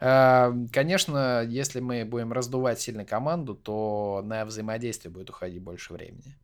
[0.00, 6.36] А, Конечно, если мы будем раздувать сильно команду, то на взаимодействие будет уходить больше времени.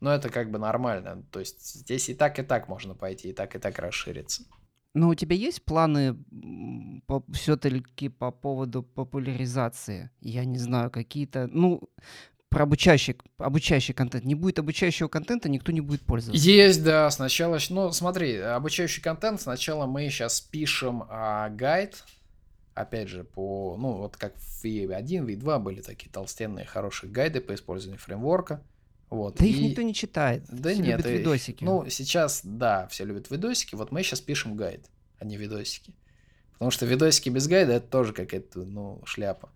[0.00, 1.24] Но это как бы нормально.
[1.32, 4.42] То есть здесь и так, и так можно пойти, и так, и так расшириться.
[4.94, 6.16] Но у тебя есть планы
[7.32, 10.10] все-таки по поводу популяризации?
[10.20, 11.82] Я не знаю, какие-то, ну,
[12.48, 14.24] про обучающий, обучающий контент.
[14.24, 16.42] Не будет обучающего контента, никто не будет пользоваться.
[16.42, 22.02] Есть, да, сначала, ну, смотри, обучающий контент, сначала мы сейчас пишем а, гайд,
[22.74, 27.54] опять же, по, ну, вот как в V1, V2 были такие толстенные хорошие гайды по
[27.54, 28.62] использованию фреймворка,
[29.10, 29.36] вот.
[29.36, 30.44] Да их и- никто не читает.
[30.48, 31.64] Да Все нет, любят и- видосики.
[31.64, 34.86] Ну, сейчас, да, все любят видосики, вот мы сейчас пишем гайд,
[35.18, 35.94] а не видосики.
[36.52, 39.50] Потому что видосики без гайда это тоже какая-то, ну, шляпа.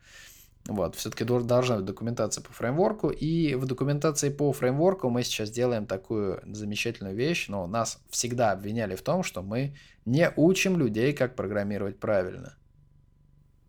[0.67, 5.87] Вот, все-таки должна быть документация по фреймворку, и в документации по фреймворку мы сейчас делаем
[5.87, 11.35] такую замечательную вещь, но нас всегда обвиняли в том, что мы не учим людей, как
[11.35, 12.57] программировать правильно.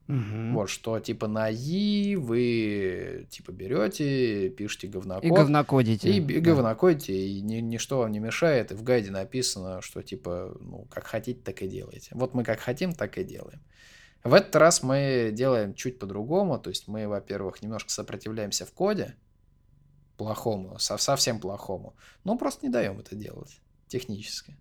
[0.08, 0.54] Мгм.
[0.54, 6.10] Вот, что типа на И вы типа берете, пишете говнокод, И говнокодите.
[6.12, 6.52] и, и да.
[6.52, 11.06] говнокодите, и ни- ничто вам не мешает, и в гайде написано, что типа, ну, как
[11.08, 12.10] хотите, так и делайте.
[12.12, 13.62] Вот мы как хотим, так и делаем.
[14.24, 19.18] В этот раз мы делаем чуть по-другому, то есть мы, во-первых, немножко сопротивляемся в коде,
[20.18, 24.56] плохому, со- совсем плохому, но просто не даем это делать технически.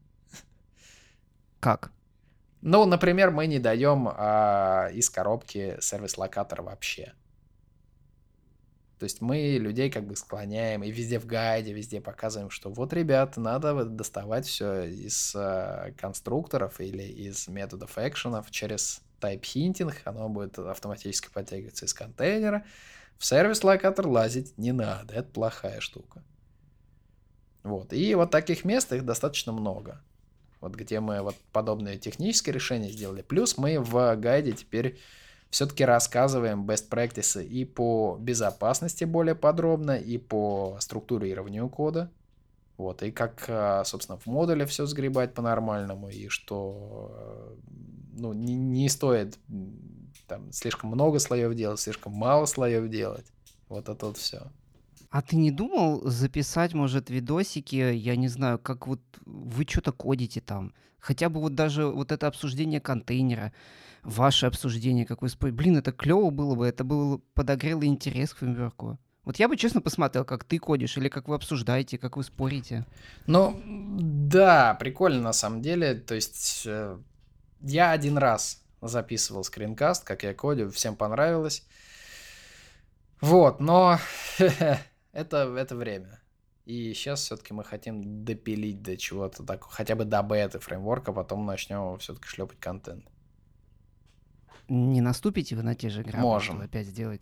[1.61, 1.93] Как?
[2.61, 7.15] Ну, например, мы не даем а, из коробки сервис-локатор вообще.
[8.99, 12.93] То есть мы людей как бы склоняем и везде в гайде, везде показываем, что вот,
[12.93, 20.59] ребята, надо доставать все из а, конструкторов или из методов экшенов через hinting, оно будет
[20.59, 22.65] автоматически подтягиваться из контейнера.
[23.19, 26.23] В сервис-локатор лазить не надо, это плохая штука.
[27.63, 30.03] Вот, и вот таких мест их достаточно много
[30.63, 33.21] вот где мы вот подобные технические решения сделали.
[33.21, 34.99] Плюс мы в гайде теперь
[35.51, 42.11] все-таки рассказываем best practices и по безопасности более подробно, и по структурированию кода.
[42.77, 47.57] Вот, и как, а, собственно, в модуле все сгребать по-нормальному, и что э,
[48.15, 49.39] ну, не, не стоит
[50.27, 53.27] там слишком много слоев делать, слишком мало слоев делать.
[53.69, 54.51] Вот это вот все.
[55.11, 60.41] А ты не думал записать, может, видосики, я не знаю, как вот вы что-то кодите
[60.41, 60.73] там?
[60.99, 63.53] Хотя бы вот даже вот это обсуждение контейнера,
[64.03, 65.57] ваше обсуждение, как вы спорите.
[65.57, 68.99] Блин, это клево было бы, это было подогрело интерес к фреймворку.
[69.25, 72.85] Вот я бы честно посмотрел, как ты кодишь, или как вы обсуждаете, как вы спорите.
[73.27, 75.95] Ну, да, прикольно на самом деле.
[75.95, 76.99] То есть э,
[77.61, 81.65] я один раз записывал скринкаст, как я кодю, всем понравилось.
[83.21, 83.99] Вот, но
[85.13, 86.21] это, это время.
[86.65, 91.47] И сейчас все-таки мы хотим допилить до чего-то так, хотя бы до беты фреймворка, потом
[91.47, 93.05] начнем все-таки шлепать контент.
[94.69, 96.61] Не наступите вы на те же грабли, Можем.
[96.61, 97.21] опять сделать?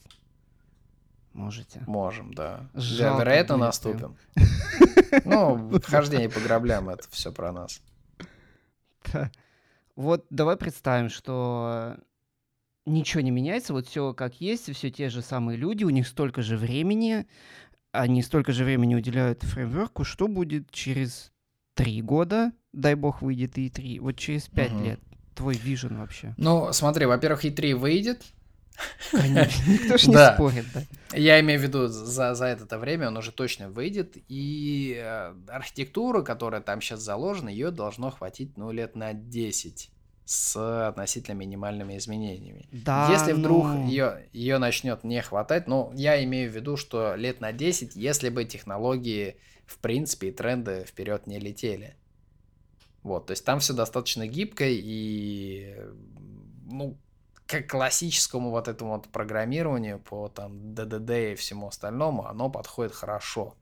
[1.32, 1.82] Можете.
[1.86, 2.68] Можем, да.
[2.74, 4.16] Жалко Вероятно, будет наступим.
[5.24, 7.80] Ну, хождение по граблям это все про нас.
[9.96, 11.96] Вот давай представим, что
[12.86, 16.42] ничего не меняется, вот все как есть, все те же самые люди, у них столько
[16.42, 17.26] же времени,
[17.92, 21.32] они столько же времени уделяют фреймворку, что будет через
[21.74, 25.00] три года, дай бог выйдет и три, вот через пять лет,
[25.34, 26.34] твой вижен вообще.
[26.36, 28.24] Ну, смотри, во-первых, и3 выйдет,
[29.10, 30.34] Конечно, никто ж не Да.
[30.34, 30.82] спорит, да.
[31.16, 36.22] Я имею в виду, за, за это время он уже точно выйдет, и э, архитектура,
[36.22, 39.90] которая там сейчас заложена, ее должно хватить, ну, лет на 10
[40.24, 42.68] с относительно минимальными изменениями.
[42.70, 47.16] Да, если вдруг ну, ее, ее начнет не хватать, ну, я имею в виду, что
[47.16, 51.96] лет на 10, если бы технологии, в принципе, и тренды вперед не летели.
[53.02, 55.74] Вот, то есть там все достаточно гибко и,
[56.66, 56.96] ну,
[57.50, 63.56] к классическому вот этому вот программированию по там ДДД и всему остальному, оно подходит хорошо.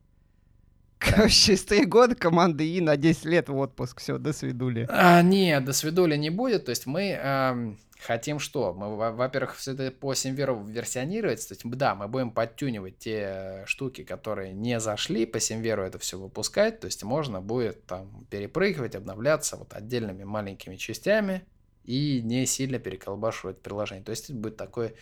[0.99, 4.01] Короче, с три года команда И на 10 лет в отпуск.
[4.01, 4.85] Все, до свидули.
[4.89, 6.65] А, нет, до свидули не будет.
[6.65, 8.73] То есть мы эм, хотим что?
[8.73, 11.47] Мы, во-первых, все это по SemVer у версионировать.
[11.47, 15.25] То есть, да, мы будем подтюнивать те штуки, которые не зашли.
[15.25, 16.81] По SemVer у это все выпускать.
[16.81, 21.45] То есть можно будет там перепрыгивать, обновляться вот отдельными маленькими частями
[21.89, 24.03] и не сильно переколбашивать приложение.
[24.03, 24.93] То есть это будет такой,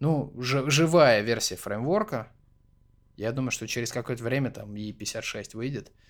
[0.00, 2.32] ну, живая версия фреймворка,
[3.18, 5.92] я думаю, что через какое-то время там и 56 выйдет.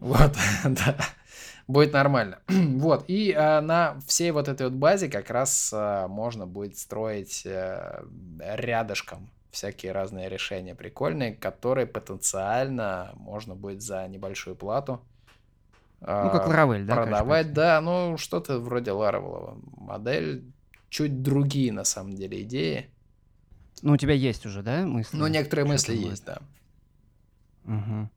[0.00, 0.98] Вот, да.
[1.66, 2.40] Будет нормально.
[2.48, 7.46] Вот, и а, на всей вот этой вот базе как раз а, можно будет строить
[7.46, 8.04] а,
[8.38, 15.00] рядышком всякие разные решения прикольные, которые потенциально можно будет за небольшую плату
[16.06, 16.96] ну, как Laravel, да?
[16.96, 19.60] Продавать, да, ну, что-то вроде Laravel.
[19.76, 20.44] Модель,
[20.88, 22.90] чуть другие, на самом деле, идеи.
[23.82, 25.16] Ну, у тебя есть уже, да, мысли?
[25.16, 26.38] Ну, некоторые мысли есть, да.
[27.64, 28.10] Угу.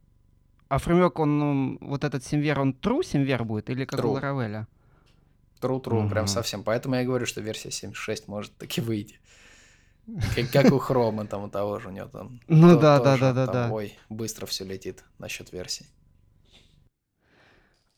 [0.67, 4.13] А фреймворк, он, ну, вот этот SemVer, он true SemVer будет или как true.
[4.13, 4.65] у Laravel?
[5.61, 6.09] True, true, угу.
[6.09, 6.63] прям совсем.
[6.63, 9.19] Поэтому я говорю, что версия 7.6 может таки выйти.
[10.35, 12.39] Как, как у Хрома, там у того же, у него там.
[12.47, 13.71] Ну да, да, да, да, да.
[13.71, 15.85] Ой, быстро все летит насчет версий.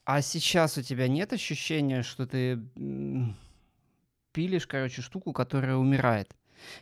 [0.08, 2.58] А сейчас у тебя нет ощущения, что ты
[4.32, 6.34] пилишь, короче, штуку, которая умирает?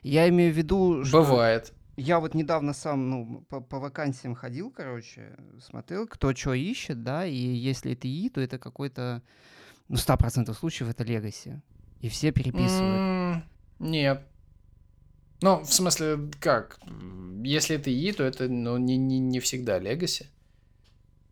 [0.04, 1.24] Я имею в виду, что...
[1.24, 1.74] Бывает.
[1.98, 7.26] Я вот недавно сам, ну, по, по вакансиям ходил, короче, смотрел, кто что ищет, да,
[7.26, 9.24] и если это И, то это какой-то,
[9.88, 11.62] ну, 100% случаев это Legacy.
[12.02, 13.02] И все переписывают.
[13.02, 13.42] Mm,
[13.80, 14.22] нет.
[15.42, 16.80] Ну, в смысле, как?
[17.44, 20.28] Если это И, то это, ну, не, не, не всегда Legacy.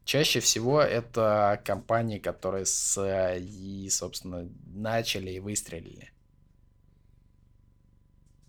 [0.05, 2.97] Чаще всего это компании, которые с
[3.37, 6.11] И, собственно, начали и выстрелили.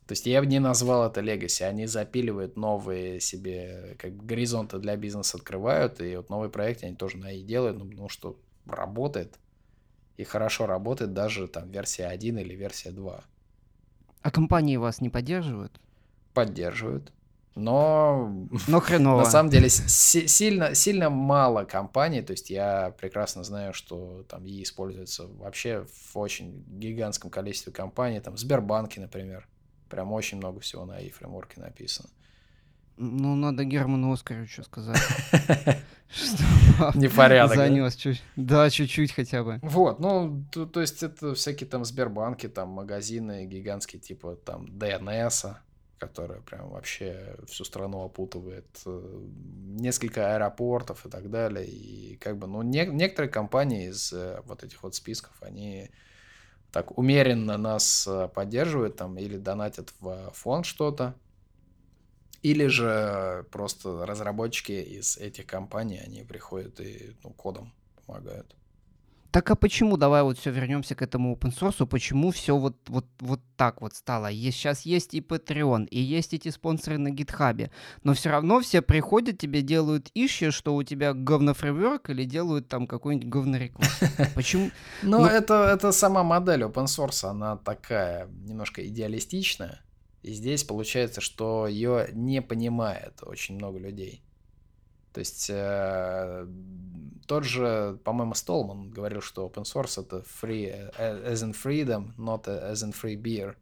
[0.07, 1.63] То есть я бы не назвал это легаси.
[1.63, 6.97] Они запиливают новые себе как бы горизонты для бизнеса открывают, и вот новые проекты они
[6.97, 9.39] тоже на и делают, ну, ну что работает.
[10.19, 13.25] И хорошо работает даже там версия 1 или версия 2.
[14.21, 15.81] А компании вас не поддерживают?
[16.35, 17.13] Поддерживают.
[17.55, 19.21] Но, но хреново.
[19.21, 24.63] на самом деле сильно, сильно мало компаний, то есть я прекрасно знаю, что там и
[24.63, 29.47] используется вообще в очень гигантском количестве компаний, там Сбербанки, например,
[29.95, 32.09] Прям очень много всего на e-фреймворке написано.
[32.97, 34.99] Ну, надо Герману Оскаровичу сказать.
[36.95, 37.57] Непорядок.
[37.57, 38.23] Занес чуть.
[38.35, 39.59] Да, чуть-чуть хотя бы.
[39.63, 45.47] Вот, ну, то, то есть это всякие там Сбербанки, там магазины гигантские, типа там ДНС,
[45.99, 49.21] которая прям вообще всю страну опутывает, э,
[49.77, 51.67] несколько аэропортов и так далее.
[51.67, 55.91] И как бы, ну, не, некоторые компании из э, вот этих вот списков, они
[56.73, 61.15] так умеренно нас э, поддерживают там или донатят в фонд что-то,
[62.43, 67.73] или же просто разработчики из этих компаний, они приходят и ну, кодом
[68.05, 68.55] помогают.
[69.35, 73.05] Так а почему, давай вот все вернемся к этому open source, почему все вот, вот,
[73.19, 74.29] вот так вот стало?
[74.29, 77.73] Есть, сейчас есть и Patreon, и есть эти спонсоры на гитхабе,
[78.05, 82.87] но все равно все приходят, тебе делают ищи, что у тебя говнофреймворк или делают там
[82.87, 83.91] какой-нибудь говнорекламу.
[84.37, 84.71] Почему?
[85.03, 89.81] Ну, это, это сама модель open source, она такая немножко идеалистичная,
[90.23, 94.23] и здесь получается, что ее не понимает очень много людей.
[95.15, 96.47] То есть э,
[97.29, 102.47] тот же, по-моему, Столман говорил, что open source это free э, as in freedom, not
[102.47, 103.55] as in free beer.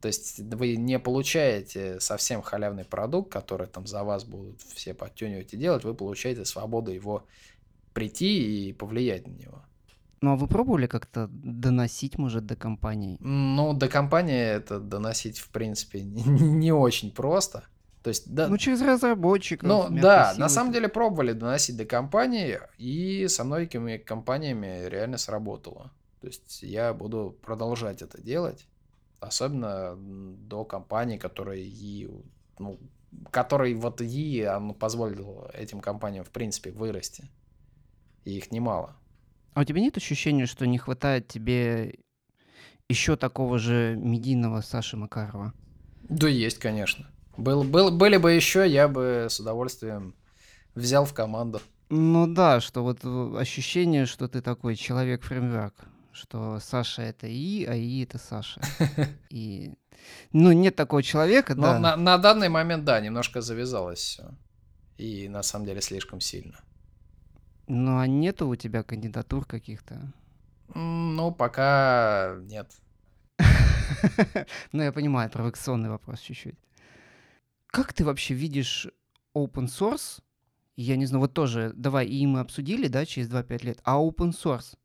[0.00, 5.54] То есть вы не получаете совсем халявный продукт, который там за вас будут все подтюнивать
[5.54, 7.24] и делать, вы получаете свободу его
[7.94, 9.62] прийти и повлиять на него.
[10.20, 13.18] Ну а вы пробовали как-то доносить, может, до компании?
[13.20, 17.68] Ну, до компании это доносить, в принципе, не очень просто.
[18.06, 19.68] То есть, да, ну, через разработчиков.
[19.68, 20.40] Ну, да, силы.
[20.40, 25.90] на самом деле пробовали доносить до компании, и со многими компаниями реально сработало.
[26.20, 28.68] То есть я буду продолжать это делать,
[29.18, 32.08] особенно до компаний, которые и,
[32.60, 32.78] ну,
[33.32, 37.28] который вот и оно позволило этим компаниям, в принципе, вырасти.
[38.22, 38.96] И их немало.
[39.54, 41.98] А у тебя нет ощущения, что не хватает тебе
[42.88, 45.52] еще такого же медийного Саши Макарова?
[46.08, 47.10] Да есть, конечно.
[47.36, 50.14] Был, был, были бы еще, я бы с удовольствием
[50.74, 51.60] взял в команду.
[51.88, 55.74] Ну да, что вот э, ощущение, что ты такой человек-фреймворк,
[56.12, 58.60] что Саша это И, а И это Саша.
[59.30, 59.74] И
[60.32, 61.78] ну нет такого человека, Но да.
[61.78, 64.30] На, на данный момент да, немножко завязалось все,
[64.98, 66.58] и на самом деле слишком сильно.
[67.66, 70.12] Ну а нету у тебя кандидатур каких-то?
[70.74, 72.70] Ну пока нет.
[74.72, 76.58] Ну я понимаю, провокационный вопрос чуть-чуть.
[77.76, 78.88] Как ты вообще видишь
[79.34, 80.22] open source,
[80.76, 84.32] я не знаю, вот тоже, давай, и мы обсудили, да, через 2-5 лет, а open
[84.32, 84.78] source,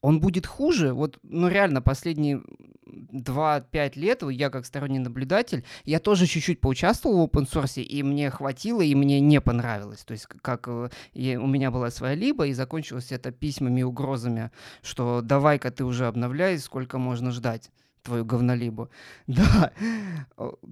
[0.00, 0.92] он будет хуже.
[0.92, 2.40] Вот, ну реально, последние
[2.86, 8.30] 2-5 лет, я как сторонний наблюдатель, я тоже чуть-чуть поучаствовал в open source, и мне
[8.30, 10.04] хватило, и мне не понравилось.
[10.04, 14.52] То есть, как э, и у меня была своя либо, и закончилось это письмами, угрозами,
[14.82, 17.72] что давай-ка ты уже обновляй, сколько можно ждать
[18.02, 18.88] твою говнолибу.
[19.26, 19.72] Да,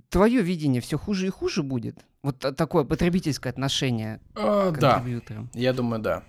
[0.08, 2.04] твое видение все хуже и хуже будет.
[2.22, 5.04] Вот такое потребительское отношение а, к да.
[5.54, 6.24] Я думаю, да.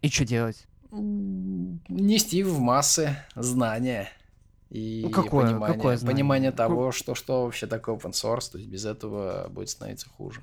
[0.00, 0.66] И что делать?
[0.90, 4.08] нести в массы знания
[4.70, 6.14] и ну, какое, понимание, какое знание?
[6.14, 10.42] понимание того, что, что вообще такое open source, то есть без этого будет становиться хуже.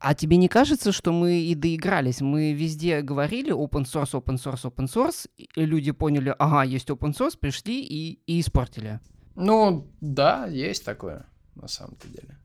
[0.00, 2.22] А тебе не кажется, что мы и доигрались?
[2.22, 7.12] Мы везде говорили open source, open source, open source, и люди поняли, ага, есть open
[7.12, 9.00] source, пришли и, и испортили.
[9.36, 12.38] Ну, да, есть такое, на самом-то деле.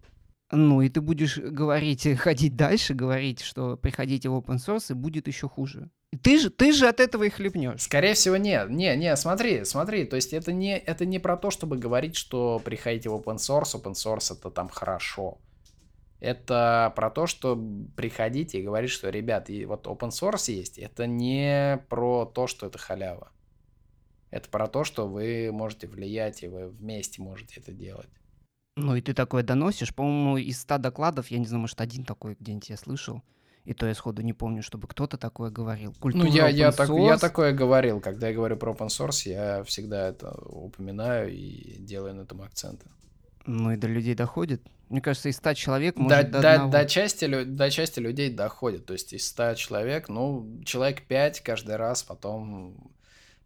[0.52, 5.28] Ну, и ты будешь говорить, ходить дальше, говорить, что приходите в open source, и будет
[5.28, 5.90] еще хуже.
[6.22, 7.82] Ты же, ты же от этого и хлебнешь.
[7.82, 8.70] Скорее всего, нет.
[8.70, 10.06] Не, не, смотри, смотри.
[10.06, 13.76] То есть это не, это не про то, чтобы говорить, что приходите в open source,
[13.76, 15.40] open source это там хорошо.
[16.26, 17.56] Это про то, что
[17.96, 20.80] приходите и говорить, что, ребят, и вот open source есть.
[20.80, 23.32] Это не про то, что это халява.
[24.32, 28.10] Это про то, что вы можете влиять, и вы вместе можете это делать.
[28.76, 29.94] Ну и ты такое доносишь.
[29.94, 33.22] По-моему, из 100 докладов, я не знаю, может, один такой где-нибудь я слышал.
[33.64, 35.94] И то я сходу не помню, чтобы кто-то такое говорил.
[36.00, 38.02] Культура ну, я, я, так, я такое говорил.
[38.02, 42.90] Когда я говорю про open source, я всегда это упоминаю и делаю на этом акценты.
[43.46, 44.64] Ну и до людей доходит.
[44.90, 46.72] Мне кажется, из 100 человек может до, до, одного...
[46.72, 48.86] до, части, до части людей доходит.
[48.86, 52.94] То есть из 100 человек, ну, человек 5 каждый раз потом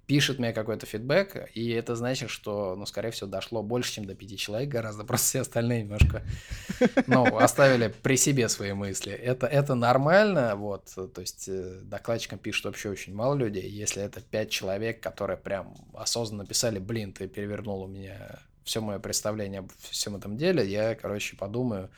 [0.10, 4.16] пишет мне какой-то фидбэк, и это значит, что, ну, скорее всего, дошло больше, чем до
[4.16, 6.24] пяти человек гораздо, просто все остальные немножко,
[7.06, 9.12] ну, оставили при себе свои мысли.
[9.12, 14.20] Это, это нормально, вот, то есть э, докладчикам пишут вообще очень мало людей, если это
[14.20, 19.72] пять человек, которые прям осознанно писали, блин, ты перевернул у меня все мое представление об
[19.90, 21.90] всем этом деле, я, короче, подумаю,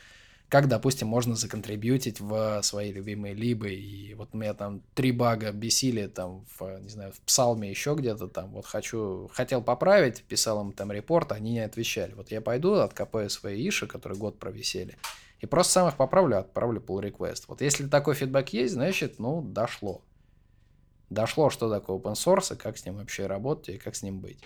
[0.47, 3.74] как, допустим, можно законтрибьютить в свои любимые либы.
[3.74, 8.28] И вот меня там три бага бесили там в, не знаю, в псалме еще где-то
[8.28, 8.51] там.
[8.51, 12.13] Вот хочу, хотел поправить, писал им там репорт, они не отвечали.
[12.13, 14.97] Вот я пойду, откопаю свои иши, которые год провисели,
[15.39, 17.45] и просто сам их поправлю, отправлю pull request.
[17.47, 20.01] Вот если такой фидбэк есть, значит, ну, дошло.
[21.09, 24.19] Дошло, что такое open source, и как с ним вообще работать, и как с ним
[24.22, 24.41] быть.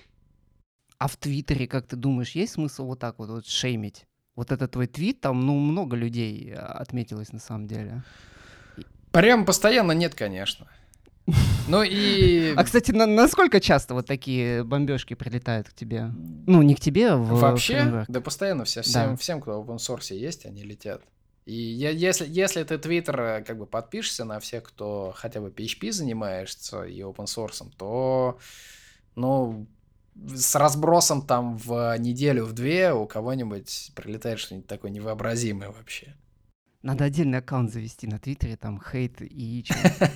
[1.06, 4.08] А в Твиттере, как ты думаешь, есть смысл вот так вот, вот шеймить?
[4.36, 8.04] вот этот твой твит, там, ну, много людей э, отметилось на самом деле.
[9.12, 10.68] Прям постоянно нет, конечно.
[11.68, 12.56] Ну и...
[12.56, 16.12] А, кстати, на, насколько часто вот такие бомбежки прилетают к тебе?
[16.48, 17.82] Ну, не к тебе, а в Вообще?
[17.82, 18.10] Фреймворк.
[18.10, 19.16] Да постоянно все, всем, да.
[19.16, 21.04] всем, кто в open source есть, они летят.
[21.46, 25.50] И я, если, если ты Твиттер э, как бы подпишешься на всех, кто хотя бы
[25.50, 28.40] PHP занимаешься и open source, то,
[29.16, 29.68] ну,
[30.16, 36.16] с разбросом там в неделю, в две у кого-нибудь прилетает что-нибудь такое невообразимое вообще.
[36.82, 39.66] Надо отдельный аккаунт завести на Твиттере, там хейт и...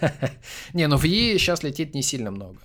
[0.73, 2.59] Не, ну в И сейчас летит не сильно много.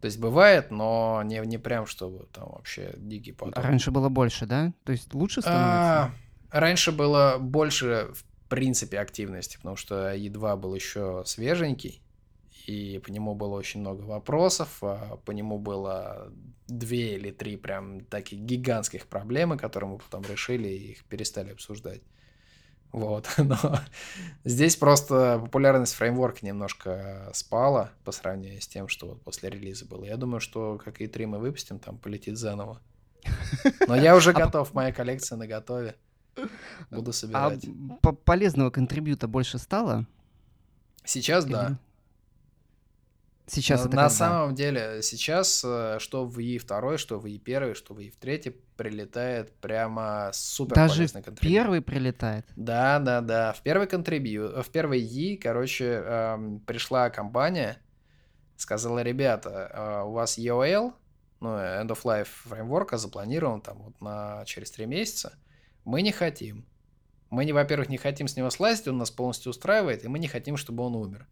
[0.00, 3.62] То есть бывает, но не, не прям, чтобы там вообще дикий поток.
[3.62, 4.72] Раньше было больше, да?
[4.84, 6.14] То есть лучше становится?
[6.50, 12.02] А, раньше было больше, в принципе, активности, потому что Е2 был еще свеженький
[12.66, 16.32] и по нему было очень много вопросов, а по нему было
[16.66, 22.02] две или три прям таких гигантских проблемы, которые мы потом решили и их перестали обсуждать.
[22.92, 23.80] Вот, но
[24.44, 30.04] здесь просто популярность фреймворка немножко спала по сравнению с тем, что вот после релиза было.
[30.04, 32.80] Я думаю, что как и 3 мы выпустим, там полетит заново.
[33.86, 35.94] Но я уже а готов, моя коллекция на готове.
[36.90, 37.64] Буду а собирать.
[38.02, 40.06] А полезного контрибьюта больше стало?
[41.04, 41.78] Сейчас да.
[43.50, 47.94] Сейчас на, это на самом деле сейчас э, что в И2, что в И1, что
[47.94, 51.08] в И3 прилетает прямо супер Даже
[51.40, 52.46] первый прилетает?
[52.54, 53.52] Да, да, да.
[53.52, 57.78] В первый контрибью, в первый И, короче, эм, пришла компания,
[58.56, 60.92] сказала, ребята, э, у вас EOL,
[61.40, 65.38] ну, End of Life фреймворка запланирован там вот на через три месяца.
[65.84, 66.66] Мы не хотим.
[67.30, 70.28] Мы, не, во-первых, не хотим с него слазить, он нас полностью устраивает, и мы не
[70.28, 71.26] хотим, чтобы он умер.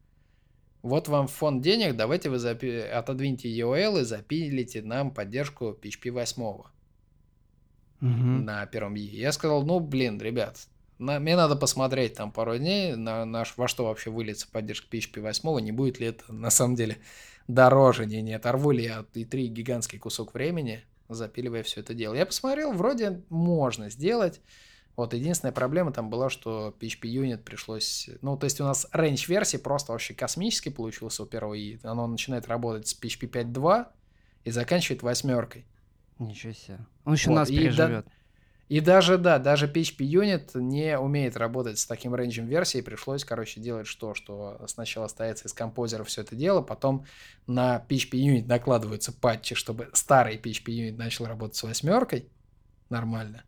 [0.83, 2.69] Вот вам фонд денег, давайте вы запи...
[2.69, 6.65] отодвиньте EOL и запилите нам поддержку PHP 8 угу.
[8.01, 9.01] на первом E.
[9.01, 10.69] Я сказал, ну, блин, ребят,
[10.99, 11.19] на...
[11.19, 15.61] мне надо посмотреть там пару дней, на наш, во что вообще выльется поддержка PHP 8,
[15.65, 16.99] не будет ли это на самом деле
[17.49, 22.15] дороже, не, не оторву ли я и три гигантский кусок времени, запиливая все это дело.
[22.15, 24.41] Я посмотрел, вроде можно сделать,
[24.99, 28.11] Вот единственная проблема там была, что PHP Unit пришлось...
[28.21, 32.09] Ну, то есть у нас range версии просто вообще космический получился у первого, и оно
[32.09, 33.87] начинает работать с PHP 5.2
[34.43, 35.67] и заканчивает восьмеркой.
[36.19, 36.79] Ничего себе.
[37.05, 38.07] Он еще Вот, нас и переживет.
[38.69, 42.83] И даже, да, даже PHP Unit не умеет работать с таким рейнджем версий.
[42.83, 44.15] Пришлось, короче, делать что?
[44.15, 47.07] Что сначала ставится из композера все это дело, потом
[47.47, 52.29] на PHP Unit накладываются патчи, чтобы старый PHP Unit начал работать с восьмеркой
[52.91, 53.45] нормально,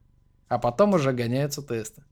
[0.51, 2.03] а потом уже гоняются тесты.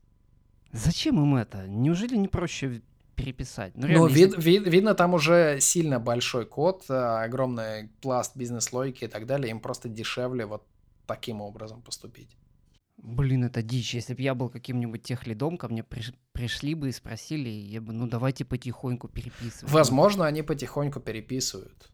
[0.71, 1.67] Зачем им это?
[1.67, 2.81] Неужели не проще
[3.15, 3.73] переписать?
[3.75, 9.03] Ну, реально, вид- если- вид- видно, там уже сильно большой код, а, огромный пласт бизнес-логики
[9.03, 9.51] и так далее.
[9.51, 10.63] Им просто дешевле вот
[11.05, 12.37] таким образом поступить.
[12.97, 13.93] Блин, это дичь.
[13.95, 17.91] Если бы я был каким-нибудь техлидом, ко мне приш- пришли бы и спросили, я бы,
[17.93, 19.73] ну давайте потихоньку переписывать.
[19.73, 21.89] Возможно, они потихоньку переписывают.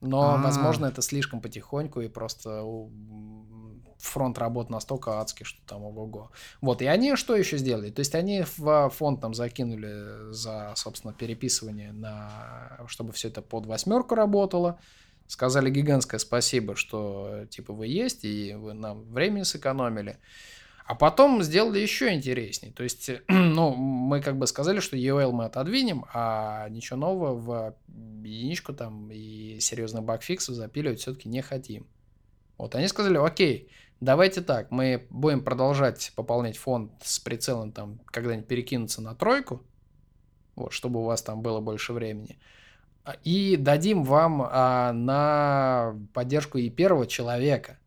[0.00, 0.42] Но, А.
[0.42, 2.62] возможно, это слишком потихоньку, и просто
[3.98, 6.30] фронт работ настолько адский, что там ого-го.
[6.60, 7.90] Вот, и они что еще сделали?
[7.90, 13.66] То есть они в фонд там закинули за, собственно, переписывание, на, чтобы все это под
[13.66, 14.78] восьмерку работало.
[15.26, 20.18] Сказали гигантское спасибо, что типа вы есть, и вы нам времени сэкономили.
[20.86, 22.70] А потом сделали еще интересней.
[22.70, 27.76] То есть, ну, мы как бы сказали, что EOL мы отодвинем, а ничего нового в
[28.24, 31.86] единичку там и серьезных багфиксов запиливать все-таки не хотим.
[32.56, 33.70] Вот они сказали, окей,
[34.00, 39.62] давайте так, мы будем продолжать пополнять фонд с прицелом там когда-нибудь перекинуться на тройку,
[40.54, 42.38] вот, чтобы у вас там было больше времени.
[43.04, 47.78] А, И дадим вам а, на поддержку и первого человека.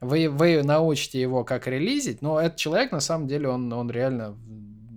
[0.00, 4.36] Вы, вы научите его, как релизить, но этот человек, на самом деле, он, он реально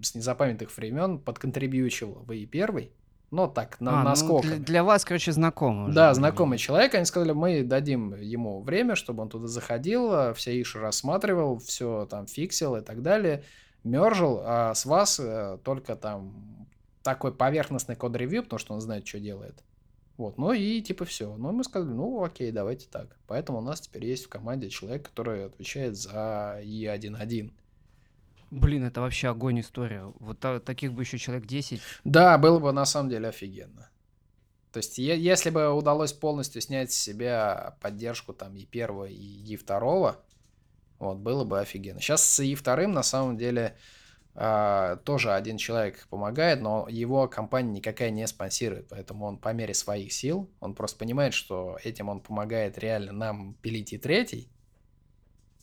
[0.03, 2.91] с незапамятных времен подконтрибьючил вы и первый.
[3.29, 4.47] Но так, на, А, ну, насколько.
[4.47, 5.85] для, для вас, короче, знакомый.
[5.85, 6.95] уже Да, знакомый человек.
[6.95, 12.07] Они сказали, мы дадим ему время, чтобы он туда заходил, а, все иши рассматривал, все
[12.09, 13.43] там фиксил и так далее,
[13.83, 16.67] мержил, а с вас э, только там
[17.03, 19.63] такой поверхностный код-ревью, потому что он знает, что делает.
[20.17, 21.35] Вот, ну и типа все.
[21.37, 23.17] Ну, мы сказали, ну окей, давайте так.
[23.27, 27.51] Поэтому у нас теперь есть в команде человек, который отвечает за И1.1.
[28.51, 30.05] Блин, это вообще огонь история.
[30.19, 31.81] Вот та- таких бы еще человек 10.
[32.03, 33.89] Да, было бы на самом деле офигенно.
[34.71, 39.55] То есть, если бы удалось полностью снять с себя поддержку там и первого, и и
[39.55, 40.23] второго,
[40.99, 41.99] вот, было бы офигенно.
[42.01, 43.77] Сейчас с и вторым, на самом деле,
[44.35, 49.73] а, тоже один человек помогает, но его компания никакая не спонсирует, поэтому он по мере
[49.73, 54.51] своих сил, он просто понимает, что этим он помогает реально нам пилить и третий,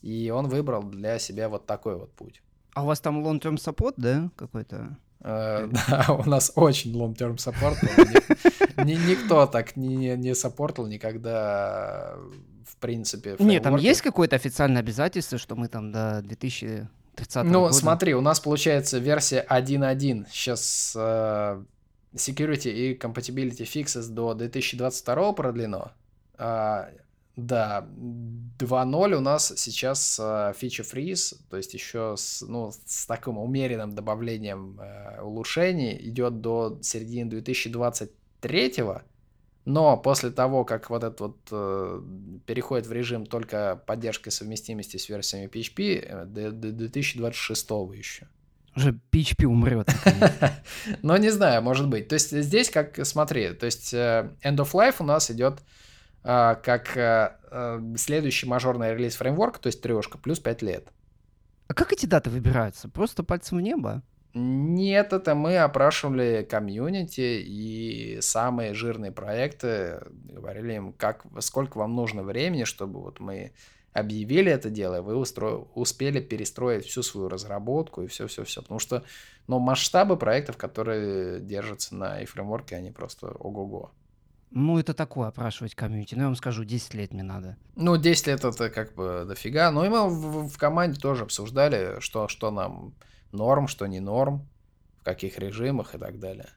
[0.02, 2.42] и он выбрал для себя вот такой вот путь.
[2.74, 4.96] А у вас там long-term support, да, какой-то?
[5.20, 7.76] Э, Да, у нас очень long-term support.
[8.84, 12.14] Никто так не, саппортил никогда,
[12.66, 13.36] в принципе.
[13.38, 17.72] Нет, там есть какое-то официальное обязательство, что мы там до 2030 Ну, года...
[17.72, 20.26] смотри, у нас получается версия 1.1.
[20.30, 21.62] Сейчас э,
[22.14, 25.92] security и compatibility fixes до 2022 продлено.
[26.36, 26.88] А,
[27.36, 27.86] да,
[28.58, 30.20] 2.0 у нас сейчас
[30.56, 36.78] фича фриз, то есть еще с, ну, с таким умеренным добавлением э, улучшений идет до
[36.82, 38.84] середины 2023
[39.64, 42.02] но после того, как вот этот вот э,
[42.46, 48.28] переходит в режим только поддержки совместимости с версиями PHP, э, до, до 2026 еще.
[48.76, 49.88] Уже PHP умрет.
[51.02, 52.08] Но не знаю, может быть.
[52.08, 55.62] То есть здесь как, смотри, то есть э, End of Life у нас идет э,
[56.24, 60.88] как э, э, следующий мажорный релиз фреймворка, то есть трешка, плюс 5 лет.
[61.68, 62.88] А как эти даты выбираются?
[62.88, 64.02] Просто пальцем в небо?
[64.32, 72.24] Нет, это мы опрашивали комьюнити и самые жирные проекты, говорили им, как, сколько вам нужно
[72.24, 73.52] времени, чтобы вот мы
[73.92, 75.68] объявили это дело, и вы устро...
[75.74, 78.62] успели перестроить всю свою разработку и все-все-все.
[78.62, 79.04] Потому что
[79.46, 83.92] ну, масштабы проектов, которые держатся на и фреймворке, они просто ого-го.
[84.56, 86.14] Ну, это такое, опрашивать комьюнити.
[86.14, 87.56] Ну, я вам скажу, 10 лет мне надо.
[87.74, 89.72] Ну, 10 лет это как бы дофига.
[89.72, 92.94] Но и мы в, в команде тоже обсуждали, что, что нам
[93.32, 94.48] норм, что не норм,
[95.00, 96.48] в каких режимах и так далее.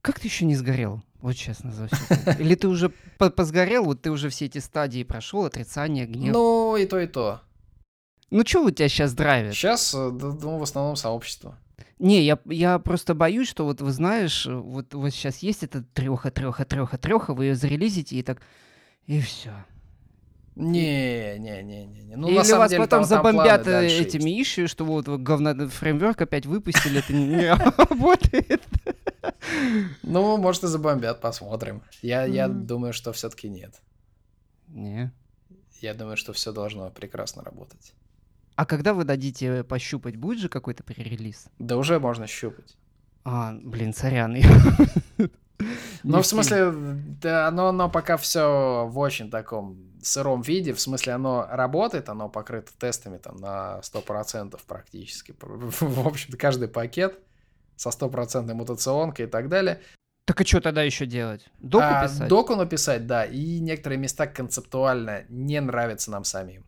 [0.00, 1.02] Как ты еще не сгорел?
[1.20, 2.32] Вот честно, за все.
[2.38, 6.32] Или ты уже по- позгорел, вот ты уже все эти стадии прошел, отрицание, гнев.
[6.32, 7.42] Ну, Ну, и то, и то.
[8.46, 9.52] что у тебя сейчас драйвит?
[9.52, 11.58] Сейчас, э, ну, в основном сообщество.
[11.98, 16.30] Не, я, я просто боюсь, что вот вы знаешь, вот вот сейчас есть эта треха,
[16.30, 18.40] треха, треха, треха, вы ее зарелизите и так,
[19.06, 19.52] и все.
[20.54, 22.02] Не, не, не, не.
[22.02, 22.16] не.
[22.16, 24.48] Ну, Или на самом вас деле, потом там- там забомбят э, дальше этими есть.
[24.48, 27.46] ищи, что вот вы говно фреймворк опять выпустили, это не
[27.78, 28.62] работает.
[30.02, 31.82] Ну, может, и забомбят, посмотрим.
[32.00, 33.74] Я, я думаю, что все-таки нет.
[34.68, 35.12] Не.
[35.82, 37.92] Я думаю, что все должно прекрасно работать.
[38.56, 41.46] А когда вы дадите пощупать, будет же какой-то пререлиз?
[41.58, 42.76] Да уже можно щупать.
[43.24, 44.36] А, блин, сорян.
[46.02, 46.70] Ну, в смысле,
[47.20, 50.74] да, оно, оно пока все в очень таком сыром виде.
[50.74, 55.34] В смысле, оно работает, оно покрыто тестами там на 100% практически.
[55.40, 57.18] В общем-то, каждый пакет
[57.74, 59.80] со стопроцентной мутационкой и так далее.
[60.26, 61.48] Так и что тогда еще делать?
[61.58, 62.28] Доку а, писать?
[62.28, 63.24] Доку написать, да.
[63.24, 66.66] И некоторые места концептуально не нравятся нам самим.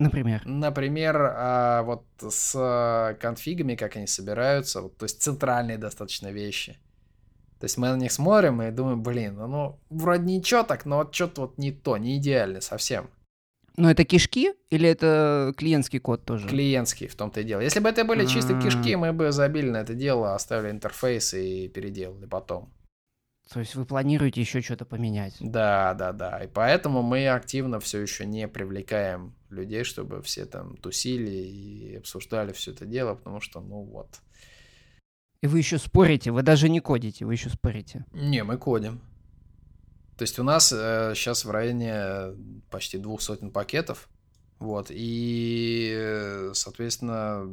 [0.00, 0.42] Например?
[0.46, 6.78] Например, а, вот с конфигами, как они собираются, вот, то есть центральные достаточно вещи.
[7.58, 10.96] То есть мы на них смотрим и думаем, блин, ну, ну вроде ничего так, но
[10.96, 13.10] вот что-то вот не то, не идеально совсем.
[13.76, 16.48] Но это кишки или это клиентский код тоже?
[16.48, 17.60] Клиентский, в том-то и дело.
[17.60, 21.68] Если бы это были чисто кишки, мы бы забили на это дело, оставили интерфейс и
[21.68, 22.72] переделали потом.
[23.52, 25.34] То есть вы планируете еще что-то поменять?
[25.40, 26.44] Да, да, да.
[26.44, 32.52] И поэтому мы активно все еще не привлекаем людей, чтобы все там тусили и обсуждали
[32.52, 34.20] все это дело, потому что, ну вот.
[35.42, 38.04] И вы еще спорите, вы даже не кодите, вы еще спорите.
[38.12, 39.00] Не, мы кодим.
[40.16, 42.36] То есть у нас э, сейчас в районе
[42.70, 44.08] почти двух сотен пакетов.
[44.60, 44.88] Вот.
[44.90, 47.48] И, соответственно,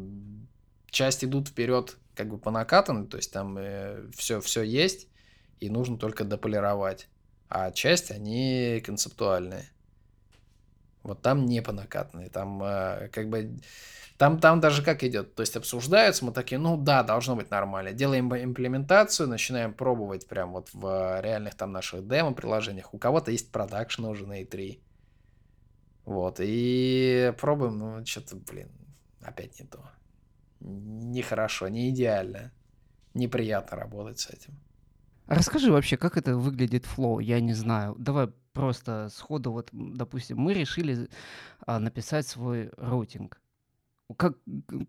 [0.92, 5.08] часть идут вперед как бы по накатанной, то есть там э, все, все есть
[5.60, 7.08] и нужно только дополировать.
[7.50, 9.66] А часть, они концептуальные.
[11.04, 13.60] Вот там не по накатанной, там э, как бы...
[14.18, 17.92] Там, там даже как идет, то есть обсуждаются, мы такие, ну да, должно быть нормально.
[17.94, 22.96] Делаем имплементацию, начинаем пробовать прям вот в реальных там наших демо-приложениях.
[22.96, 24.80] У кого-то есть production уже на E3.
[26.06, 28.72] Вот, и пробуем, ну что-то, блин,
[29.22, 29.88] опять не то.
[30.62, 32.52] Нехорошо, не идеально.
[33.14, 34.58] Неприятно работать с этим.
[35.28, 37.96] Расскажи вообще, как это выглядит flow, я не знаю.
[37.98, 41.10] Давай просто сходу, вот, допустим, мы решили
[41.66, 43.40] а, написать свой роутинг.
[44.16, 44.38] Как,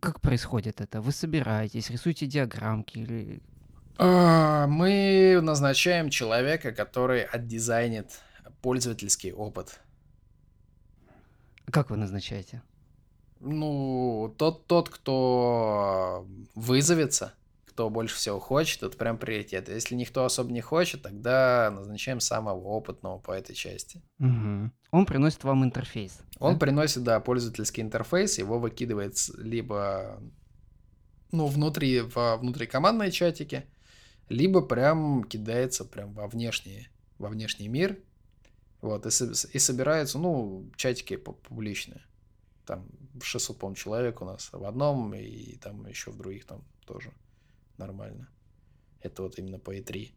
[0.01, 1.01] как происходит это?
[1.01, 3.43] Вы собираетесь, рисуете диаграммки или...
[3.99, 8.20] А, мы назначаем человека, который отдизайнит
[8.62, 9.80] пользовательский опыт.
[11.66, 12.62] Как вы назначаете?
[13.41, 17.34] Ну, тот, тот, кто вызовется,
[17.79, 19.68] кто больше всего хочет, это прям приоритет.
[19.68, 24.03] Если никто особо не хочет, тогда назначаем самого опытного по этой части.
[24.18, 24.72] Угу.
[24.91, 26.18] Он приносит вам интерфейс.
[26.41, 26.59] Он да?
[26.59, 30.20] приносит, да, пользовательский интерфейс, его выкидывает либо
[31.31, 33.64] ну, внутри, во внутрикомандные чатики,
[34.29, 37.97] либо прям кидается прям во внешний, во внешний мир.
[38.81, 39.09] Вот, и,
[39.53, 42.03] и собираются, ну, чатики публичные.
[42.66, 42.89] Там
[43.22, 47.12] 600, по человек у нас в одном, и там еще в других там тоже
[47.79, 48.29] нормально.
[49.01, 50.11] Это вот именно по E3.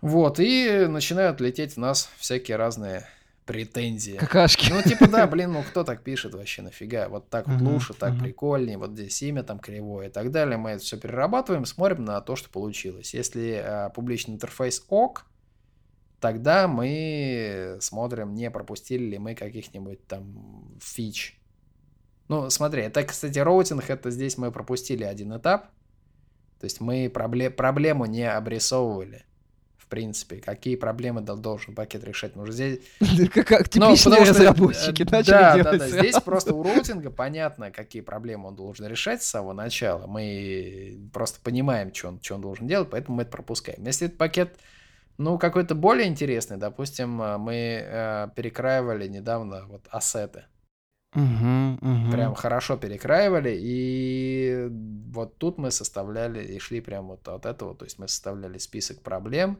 [0.00, 3.06] Вот, и начинают лететь в нас всякие разные
[3.48, 4.18] претензии.
[4.18, 4.70] Какашки.
[4.70, 7.08] Ну, типа, да, блин, ну кто так пишет вообще, нафига?
[7.08, 10.58] Вот так вот лучше, так прикольнее, вот здесь имя там кривое и так далее.
[10.58, 13.14] Мы это все перерабатываем, смотрим на то, что получилось.
[13.14, 15.24] Если а, публичный интерфейс ok,
[16.20, 21.40] тогда мы смотрим, не пропустили ли мы каких-нибудь там фич.
[22.28, 25.70] Ну, смотри, это, кстати, роутинг, это здесь мы пропустили один этап,
[26.60, 29.24] то есть мы пробле проблему не обрисовывали.
[29.76, 32.36] В принципе, какие проблемы должен пакет решать.
[32.36, 32.80] Ну, здесь...
[33.32, 35.88] Как ну, типичные разработчики начали да.
[35.88, 40.06] Здесь просто у роутинга понятно, какие проблемы он должен решать с самого начала.
[40.06, 43.82] Мы просто понимаем, что он, что он должен делать, поэтому мы это пропускаем.
[43.86, 44.58] Если этот пакет
[45.16, 50.44] ну, какой-то более интересный, допустим, мы э, перекраивали недавно вот ассеты.
[51.14, 52.10] Угу, угу.
[52.12, 54.68] Прям хорошо перекраивали, и
[55.10, 59.00] вот тут мы составляли и шли прям вот от этого, то есть мы составляли список
[59.00, 59.58] проблем,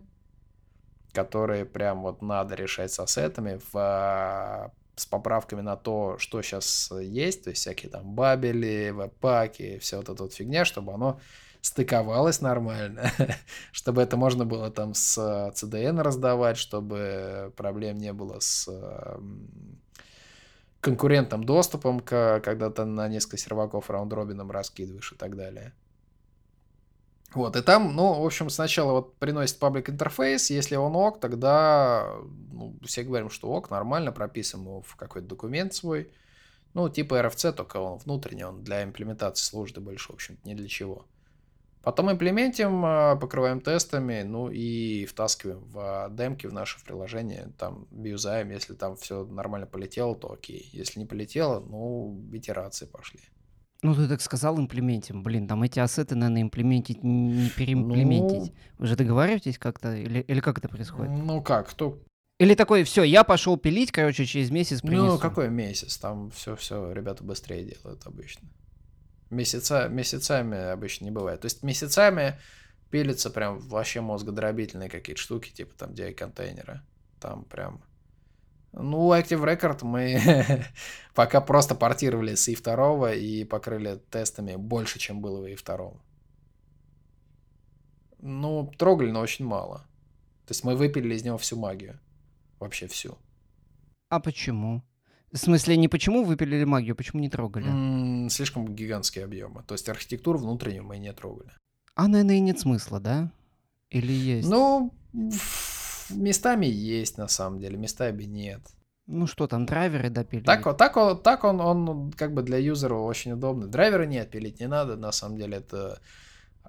[1.13, 7.45] которые прям вот надо решать с ассетами в, с поправками на то, что сейчас есть,
[7.45, 11.19] то есть всякие там бабели, веб-паки, вся вот эта вот фигня, чтобы оно
[11.63, 13.11] стыковалось нормально,
[13.73, 15.19] чтобы это можно было там с
[15.55, 18.69] CDN раздавать, чтобы проблем не было с
[20.81, 25.73] конкурентам доступом, к, когда ты на несколько серваков раунд-робином раскидываешь и так далее.
[27.35, 32.15] Вот, и там, ну, в общем, сначала вот приносит паблик интерфейс, если он ок, тогда,
[32.53, 36.11] ну, все говорим, что ок, нормально, прописываем его в какой-то документ свой,
[36.73, 40.69] ну, типа RFC, только он внутренний, он для имплементации служит больше, в общем не для
[40.69, 41.05] чего.
[41.89, 48.51] Потом имплементим, а, покрываем тестами, ну и втаскиваем в демки в наше приложение, там бьюзаем,
[48.51, 50.69] если там все нормально полетело, то окей.
[50.75, 53.21] Если не полетело, ну, итерации пошли.
[53.81, 55.23] Ну, ты так сказал, имплементим.
[55.23, 58.53] Блин, там эти ассеты, наверное, имплементить, не переимплементить.
[58.53, 59.97] Ну, Вы же договариваетесь как-то?
[59.97, 61.11] Или, или как это происходит?
[61.11, 61.99] Ну как, кто,
[62.39, 65.13] Или такой, все, я пошел пилить, короче, через месяц принесу.
[65.13, 65.97] Ну, какой месяц?
[65.97, 68.47] Там все-все ребята быстрее делают обычно.
[69.31, 71.41] Месяца, месяцами обычно не бывает.
[71.41, 72.39] То есть месяцами
[72.91, 76.81] пилятся прям вообще мозгодробительные какие-то штуки, типа там DI-контейнеры.
[77.21, 77.83] Там прям...
[78.73, 80.21] Ну, Active Record мы
[81.15, 86.01] пока просто портировали с и2 и покрыли тестами больше, чем было в и2.
[88.21, 89.79] Ну, трогали, но очень мало.
[90.47, 92.01] То есть мы выпилили из него всю магию.
[92.59, 93.17] Вообще всю.
[94.09, 94.83] А почему?
[95.31, 97.69] В смысле, не почему выпилили магию, почему не трогали?
[98.31, 99.63] Слишком гигантские объемы.
[99.67, 101.51] То есть архитектуру внутреннюю мы не трогали.
[101.95, 103.33] А, наверное, и нет смысла, да?
[103.91, 104.49] Или есть?
[104.49, 104.95] Ну,
[106.11, 108.61] местами есть на самом деле, местами нет.
[109.07, 110.45] Ну что там, драйверы допилили?
[110.45, 113.67] Так, вот- так, он, так он, он как бы для юзера очень удобный.
[113.67, 114.97] Драйверы нет, пилить не надо.
[114.97, 115.99] На самом деле это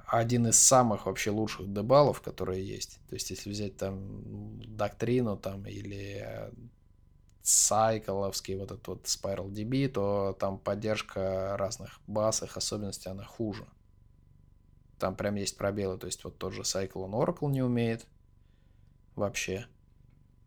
[0.07, 2.99] один из самых вообще лучших дебалов, которые есть.
[3.09, 6.25] То есть если взять там доктрину там или
[7.41, 13.65] сайкловский вот этот вот Spiral DB, то там поддержка разных баз, их особенностей, она хуже.
[14.97, 18.05] Там прям есть пробелы, то есть вот тот же Cycle он Oracle не умеет
[19.15, 19.65] вообще.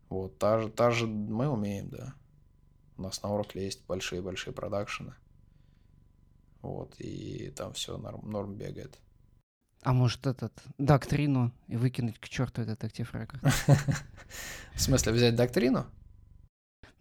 [0.09, 2.14] Вот, та же, та же мы умеем, да.
[2.99, 5.14] У нас на Oracle есть большие-большие продакшены.
[6.61, 8.99] Вот, и там все норм, норм бегает.
[9.82, 13.76] А может этот, доктрину и выкинуть к черту этот Active Record?
[14.74, 15.86] В смысле, взять доктрину?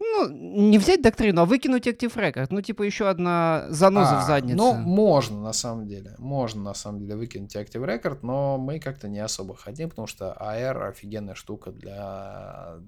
[0.03, 2.47] Ну, не взять доктрину, а выкинуть Active Record.
[2.49, 4.57] Ну, типа еще одна заноза А, в заднице.
[4.57, 6.15] Ну, можно, на самом деле.
[6.17, 10.35] Можно, на самом деле, выкинуть Active Record, но мы как-то не особо хотим, потому что
[10.41, 12.79] AR офигенная штука для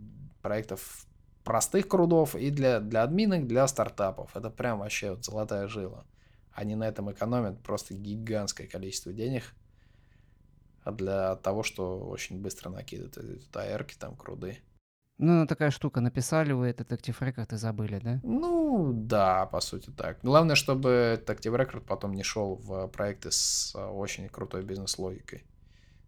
[0.42, 1.06] проектов
[1.44, 4.36] простых крудов и для, для админок, для стартапов.
[4.36, 6.06] Это прям вообще вот золотая жила.
[6.52, 9.44] Они на этом экономят просто гигантское количество денег
[10.86, 14.58] для того, что очень быстро накидывают эти AR, там, круды.
[15.18, 16.02] Ну, ну, такая штука.
[16.02, 18.20] Написали вы этот Active Record и забыли, да?
[18.24, 20.20] Ну, да, по сути так.
[20.24, 25.44] Главное, чтобы этот Active Record потом не шел в проекты с а, очень крутой бизнес-логикой.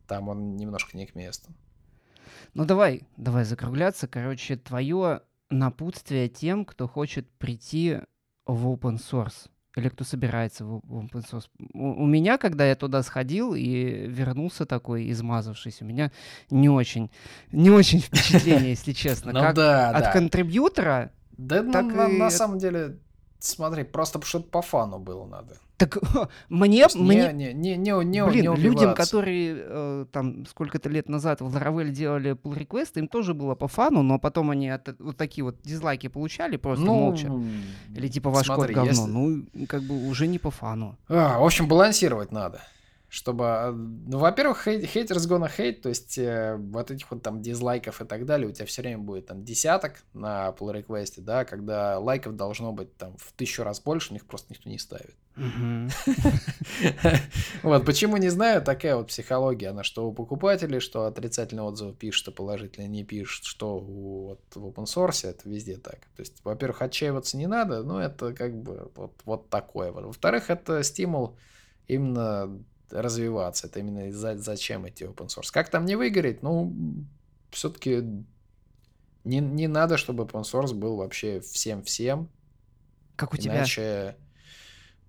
[0.07, 1.51] Там он немножко не к месту.
[2.53, 4.07] Ну, давай, давай закругляться.
[4.07, 7.99] Короче, твое напутствие тем, кто хочет прийти
[8.45, 9.49] в open source.
[9.75, 11.47] Или кто собирается в open source.
[11.73, 16.11] У, у меня, когда я туда сходил и вернулся такой измазавшись, у меня
[16.49, 17.11] не очень,
[17.51, 19.33] не очень впечатление, если честно.
[19.33, 22.97] Ну Как да, от контрибьютора Да, ну, на, и на это- самом деле,
[23.45, 25.55] смотри, просто чтобы по фану было надо.
[25.77, 25.97] Так
[26.49, 31.09] мне, мне, не, не, не, не, не, блин, не людям, которые э, там сколько-то лет
[31.09, 34.95] назад в Laravel делали pull request, им тоже было по фану, но потом они от-
[34.99, 37.29] вот такие вот дизлайки получали просто молча.
[37.93, 38.89] Или типа ваш смотри, код говно.
[38.91, 39.11] если-
[39.53, 40.95] Ну, как бы уже не по фану.
[41.09, 42.61] А, в общем, балансировать надо.
[43.15, 47.41] Чтобы, а, ну, во-первых, хейт, haters gonna hate, то есть э, вот этих вот там
[47.41, 51.45] дизлайков и так далее, у тебя все время будет там десяток на pull request, да,
[51.45, 55.15] когда лайков должно быть там в тысячу раз больше, них просто никто не ставит.
[57.63, 62.19] Вот, почему не знаю, такая вот психология, она что у покупателей, что отрицательные отзывы пишут,
[62.19, 65.99] что положительные не пишут, что у- вот в open source, это везде так.
[66.17, 69.93] То есть, во-первых, отчаиваться не надо, но это как бы вот, вот такое.
[69.93, 71.37] Во-вторых, это стимул
[71.87, 72.59] именно
[73.01, 75.51] развиваться, это именно за- зачем идти open source.
[75.51, 76.73] Как там не выгореть, ну,
[77.51, 78.03] все-таки
[79.23, 82.29] не, не надо, чтобы open source был вообще всем-всем,
[83.15, 83.57] Как у тебя.
[83.57, 84.15] Иначе...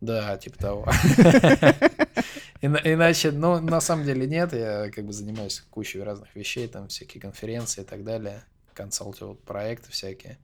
[0.00, 0.86] Да, типа того.
[2.60, 6.88] Ина- Иначе, ну, на самом деле нет, я как бы занимаюсь кучей разных вещей, там
[6.88, 10.38] всякие конференции и так далее, консалтинг проекты всякие.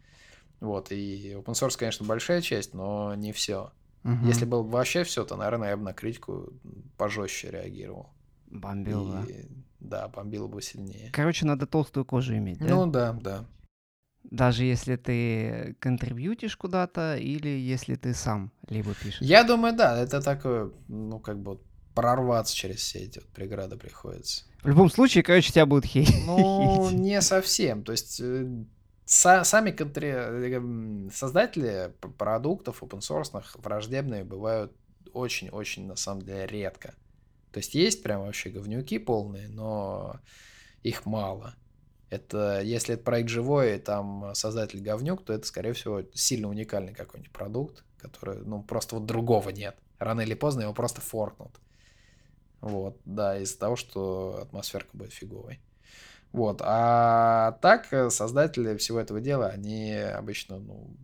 [0.60, 3.72] Вот, и open source, конечно, большая часть, но не все.
[4.02, 4.26] Мгм.
[4.26, 6.52] Если было бы вообще все, то, наверное, я бы на критику
[6.96, 8.10] пожестче реагировал.
[8.46, 9.24] Бомбил, да.
[9.24, 9.46] И,
[9.80, 11.10] да, бомбило бы сильнее.
[11.12, 12.68] Короче, надо толстую кожу иметь, да?
[12.68, 13.44] Ну да, да.
[14.24, 19.20] Даже если ты контрибьютишь куда-то или если ты сам либо пишешь.
[19.20, 21.60] Я думаю, да, это такое, ну, как бы
[21.94, 24.44] прорваться через все эти вот преграды приходится.
[24.62, 26.98] В любом случае, короче, тебя будут Ну, хейтить.
[26.98, 27.82] не совсем.
[27.82, 28.64] То есть э,
[29.06, 34.72] сами контри- э, м, создатели продуктов open source враждебные бывают
[35.12, 36.94] очень-очень, на самом деле, редко.
[37.52, 40.20] То есть есть прям вообще говнюки полные, но
[40.82, 41.54] их мало.
[42.10, 46.94] Это, если это проект живой, и там создатель говнюк, то это, скорее всего, сильно уникальный
[46.94, 49.76] какой-нибудь продукт, который, ну, просто вот другого нет.
[49.98, 51.60] Рано или поздно его просто форкнут.
[52.60, 55.60] Вот, да, из-за того, что атмосферка будет фиговой.
[56.32, 60.96] Вот, а так э, создатели всего этого дела, они обычно, ну,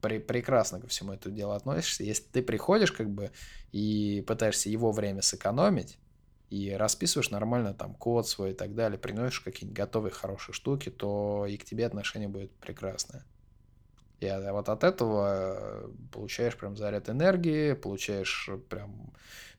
[0.00, 2.02] пре- прекрасно ко всему этому делу относишься.
[2.02, 3.30] Если ты приходишь, как бы,
[3.70, 5.98] и пытаешься его время сэкономить,
[6.50, 11.46] и расписываешь нормально там код свой и так далее, приносишь какие-нибудь готовые хорошие штуки, то
[11.48, 13.24] и к тебе отношение будет прекрасное.
[14.20, 19.12] И вот от этого получаешь прям заряд энергии, получаешь прям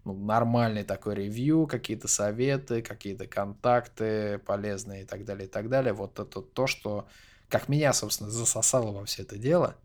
[0.05, 5.93] ну, нормальный такой ревью, какие-то советы, какие-то контакты полезные и так далее, и так далее.
[5.93, 7.07] Вот это то, что,
[7.49, 9.75] как меня, собственно, засосало во все это дело.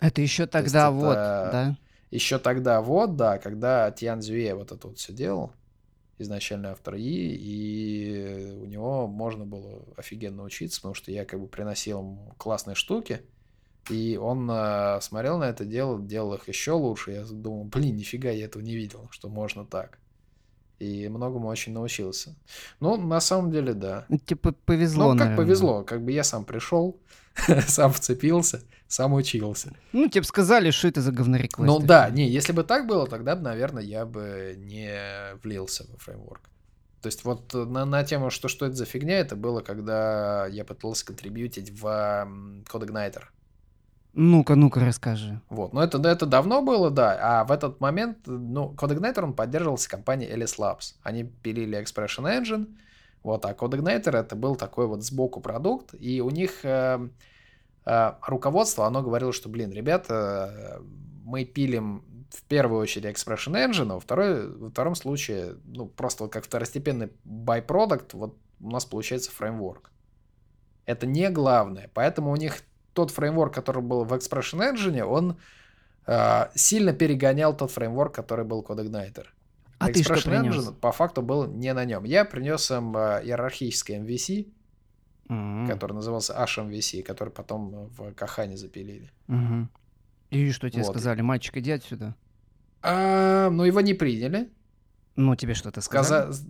[0.00, 1.48] Это еще тогда то вот, это...
[1.52, 1.78] да?
[2.10, 5.52] Еще тогда вот, да, когда Тьян Зюе вот это вот все делал,
[6.18, 11.46] изначально автор И, и у него можно было офигенно учиться, потому что я как бы
[11.46, 13.22] приносил ему классные штуки,
[13.88, 17.12] и он э, смотрел на это дело, делал их еще лучше.
[17.12, 19.98] Я думал, блин, нифига я этого не видел, что можно так.
[20.78, 22.34] И многому очень научился.
[22.80, 24.04] Ну, на самом деле, да.
[24.08, 25.36] Ну, типа повезло, Ну, как наверное.
[25.36, 25.84] повезло.
[25.84, 27.00] Как бы я сам пришел,
[27.66, 29.72] сам вцепился, сам учился.
[29.92, 31.64] Ну, тебе сказали, что это за говнореквесты.
[31.64, 36.02] Ну да, не, если бы так было, тогда бы, наверное, я бы не влился в
[36.02, 36.42] фреймворк.
[37.00, 40.64] То есть вот на, на тему, что, что это за фигня, это было, когда я
[40.64, 41.84] пытался контрибьютить в
[42.68, 43.22] CodeIgniter.
[44.18, 45.42] Ну-ка, ну-ка, расскажи.
[45.50, 49.90] Вот, но это, это давно было, да, а в этот момент, ну, CodeIgniter, он поддерживался
[49.90, 50.94] компанией Alice Labs.
[51.02, 52.74] Они пилили Expression Engine,
[53.22, 57.10] вот, а CodeIgniter это был такой вот сбоку продукт, и у них э,
[57.84, 60.80] э, руководство, оно говорило, что, блин, ребята,
[61.22, 66.24] мы пилим в первую очередь Expression Engine, а во, второй, во втором случае, ну, просто
[66.24, 69.90] вот как второстепенный byproduct, вот у нас получается фреймворк.
[70.86, 72.62] Это не главное, поэтому у них
[72.96, 75.36] тот фреймворк, который был в Expression Engine, он
[76.06, 79.26] э, сильно перегонял тот фреймворк, который был CodeIgniter.
[79.78, 80.54] А Expression ты что принес?
[80.54, 82.04] Engine по факту был не на нем.
[82.04, 84.46] Я принес им э, иерархический MVC,
[85.28, 85.68] mm-hmm.
[85.68, 89.10] который назывался HMVC, который потом в Кахане запилили.
[89.28, 89.66] Mm-hmm.
[90.30, 90.92] И что тебе вот.
[90.92, 91.22] сказали?
[91.22, 92.14] Мальчик, иди отсюда.
[92.82, 94.48] А, ну, его не приняли.
[95.16, 96.32] Ну, тебе что-то сказали?
[96.32, 96.44] Сказа...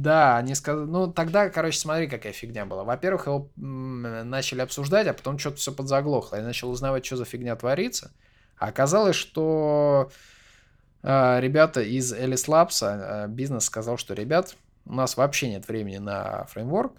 [0.00, 0.86] Да, они сказали...
[0.86, 2.84] Ну, тогда, короче, смотри, какая фигня была.
[2.84, 6.36] Во-первых, его начали обсуждать, а потом что-то все подзаглохло.
[6.36, 8.10] Я начал узнавать, что за фигня творится.
[8.56, 10.10] А оказалось, что
[11.02, 15.98] э, ребята из Alice Labs, э, бизнес сказал, что, ребят, у нас вообще нет времени
[15.98, 16.94] на фреймворк,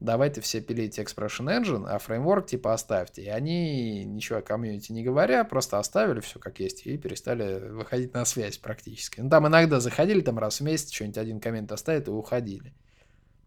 [0.00, 3.22] давайте все пилите Expression Engine, а фреймворк типа оставьте.
[3.22, 8.14] И они, ничего о комьюнити не говоря, просто оставили все как есть и перестали выходить
[8.14, 9.20] на связь практически.
[9.20, 12.74] Ну, там иногда заходили там раз в месяц, что-нибудь один коммент оставит и уходили.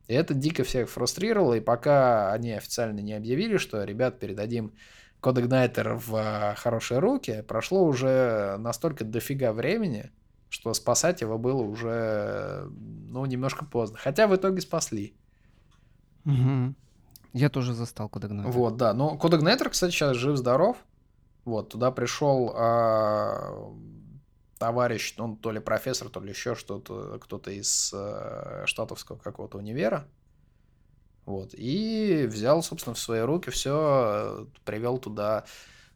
[0.07, 4.73] И это дико всех фрустрировало, и пока они официально не объявили, что, ребят, передадим
[5.21, 10.11] CodeIgniter в а, хорошие руки, прошло уже настолько дофига времени,
[10.49, 13.99] что спасать его было уже, ну, немножко поздно.
[14.01, 15.13] Хотя в итоге спасли.
[16.29, 16.75] Угу.
[17.33, 18.51] Я тоже застал Кодагнетер.
[18.51, 18.93] Вот, да.
[18.93, 20.77] Но Кодагнетер, кстати, сейчас жив-здоров.
[21.45, 23.73] Вот, туда пришел а,
[24.57, 30.05] товарищ, он то ли профессор, то ли еще что-то, кто-то из а, штатовского какого-то универа.
[31.25, 35.45] Вот, и взял, собственно, в свои руки все, привел туда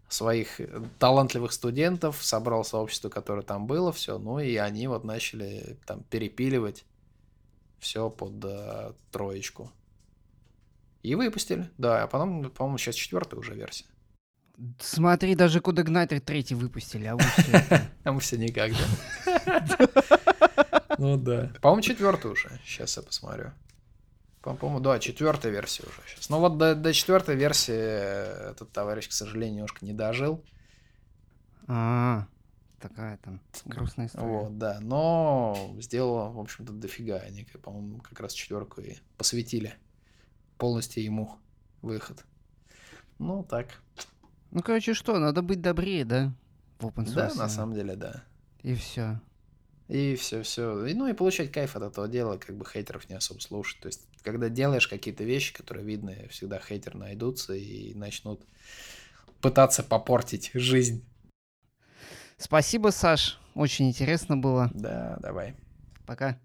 [0.07, 0.61] своих
[0.99, 6.85] талантливых студентов, собрал сообщество, которое там было, все, ну и они вот начали там перепиливать
[7.79, 9.71] все под а, троечку.
[11.03, 12.03] И выпустили, да.
[12.03, 13.85] А потом, по-моему, сейчас четвертая уже версия.
[14.79, 17.89] Смотри, даже Код Игнайтер третий выпустили, а вы все...
[18.03, 19.89] А мы все никак, да?
[20.99, 21.51] Ну да.
[21.61, 22.49] По-моему, четвертая уже.
[22.63, 23.51] Сейчас я посмотрю.
[24.41, 26.29] По-моему, да, четвертая версия уже сейчас.
[26.29, 30.43] Ну вот до, до четвертой версии этот товарищ, к сожалению, немножко не дожил.
[31.67, 32.27] А,
[32.79, 34.27] такая там грустная история.
[34.27, 34.79] Вот, да.
[34.81, 37.17] Но сделал, в общем-то, дофига.
[37.17, 39.75] Они, по-моему, как раз четверку и посвятили
[40.57, 41.37] полностью ему
[41.81, 42.25] выход.
[43.19, 43.81] Ну, так.
[44.51, 46.33] Ну, короче, что, надо быть добрее, да?
[46.79, 47.13] В open source.
[47.13, 48.23] Да, на самом деле, да.
[48.61, 49.19] И все.
[49.87, 50.85] И все, все.
[50.85, 53.79] И, ну и получать кайф от этого дела, как бы хейтеров не особо слушать.
[53.81, 58.41] То есть, когда делаешь какие-то вещи, которые видны, всегда хейтеры найдутся и начнут
[59.41, 61.05] пытаться попортить жизнь.
[62.37, 63.39] Спасибо, Саш.
[63.55, 64.71] Очень интересно было.
[64.73, 65.55] Да, давай.
[66.05, 66.39] Пока.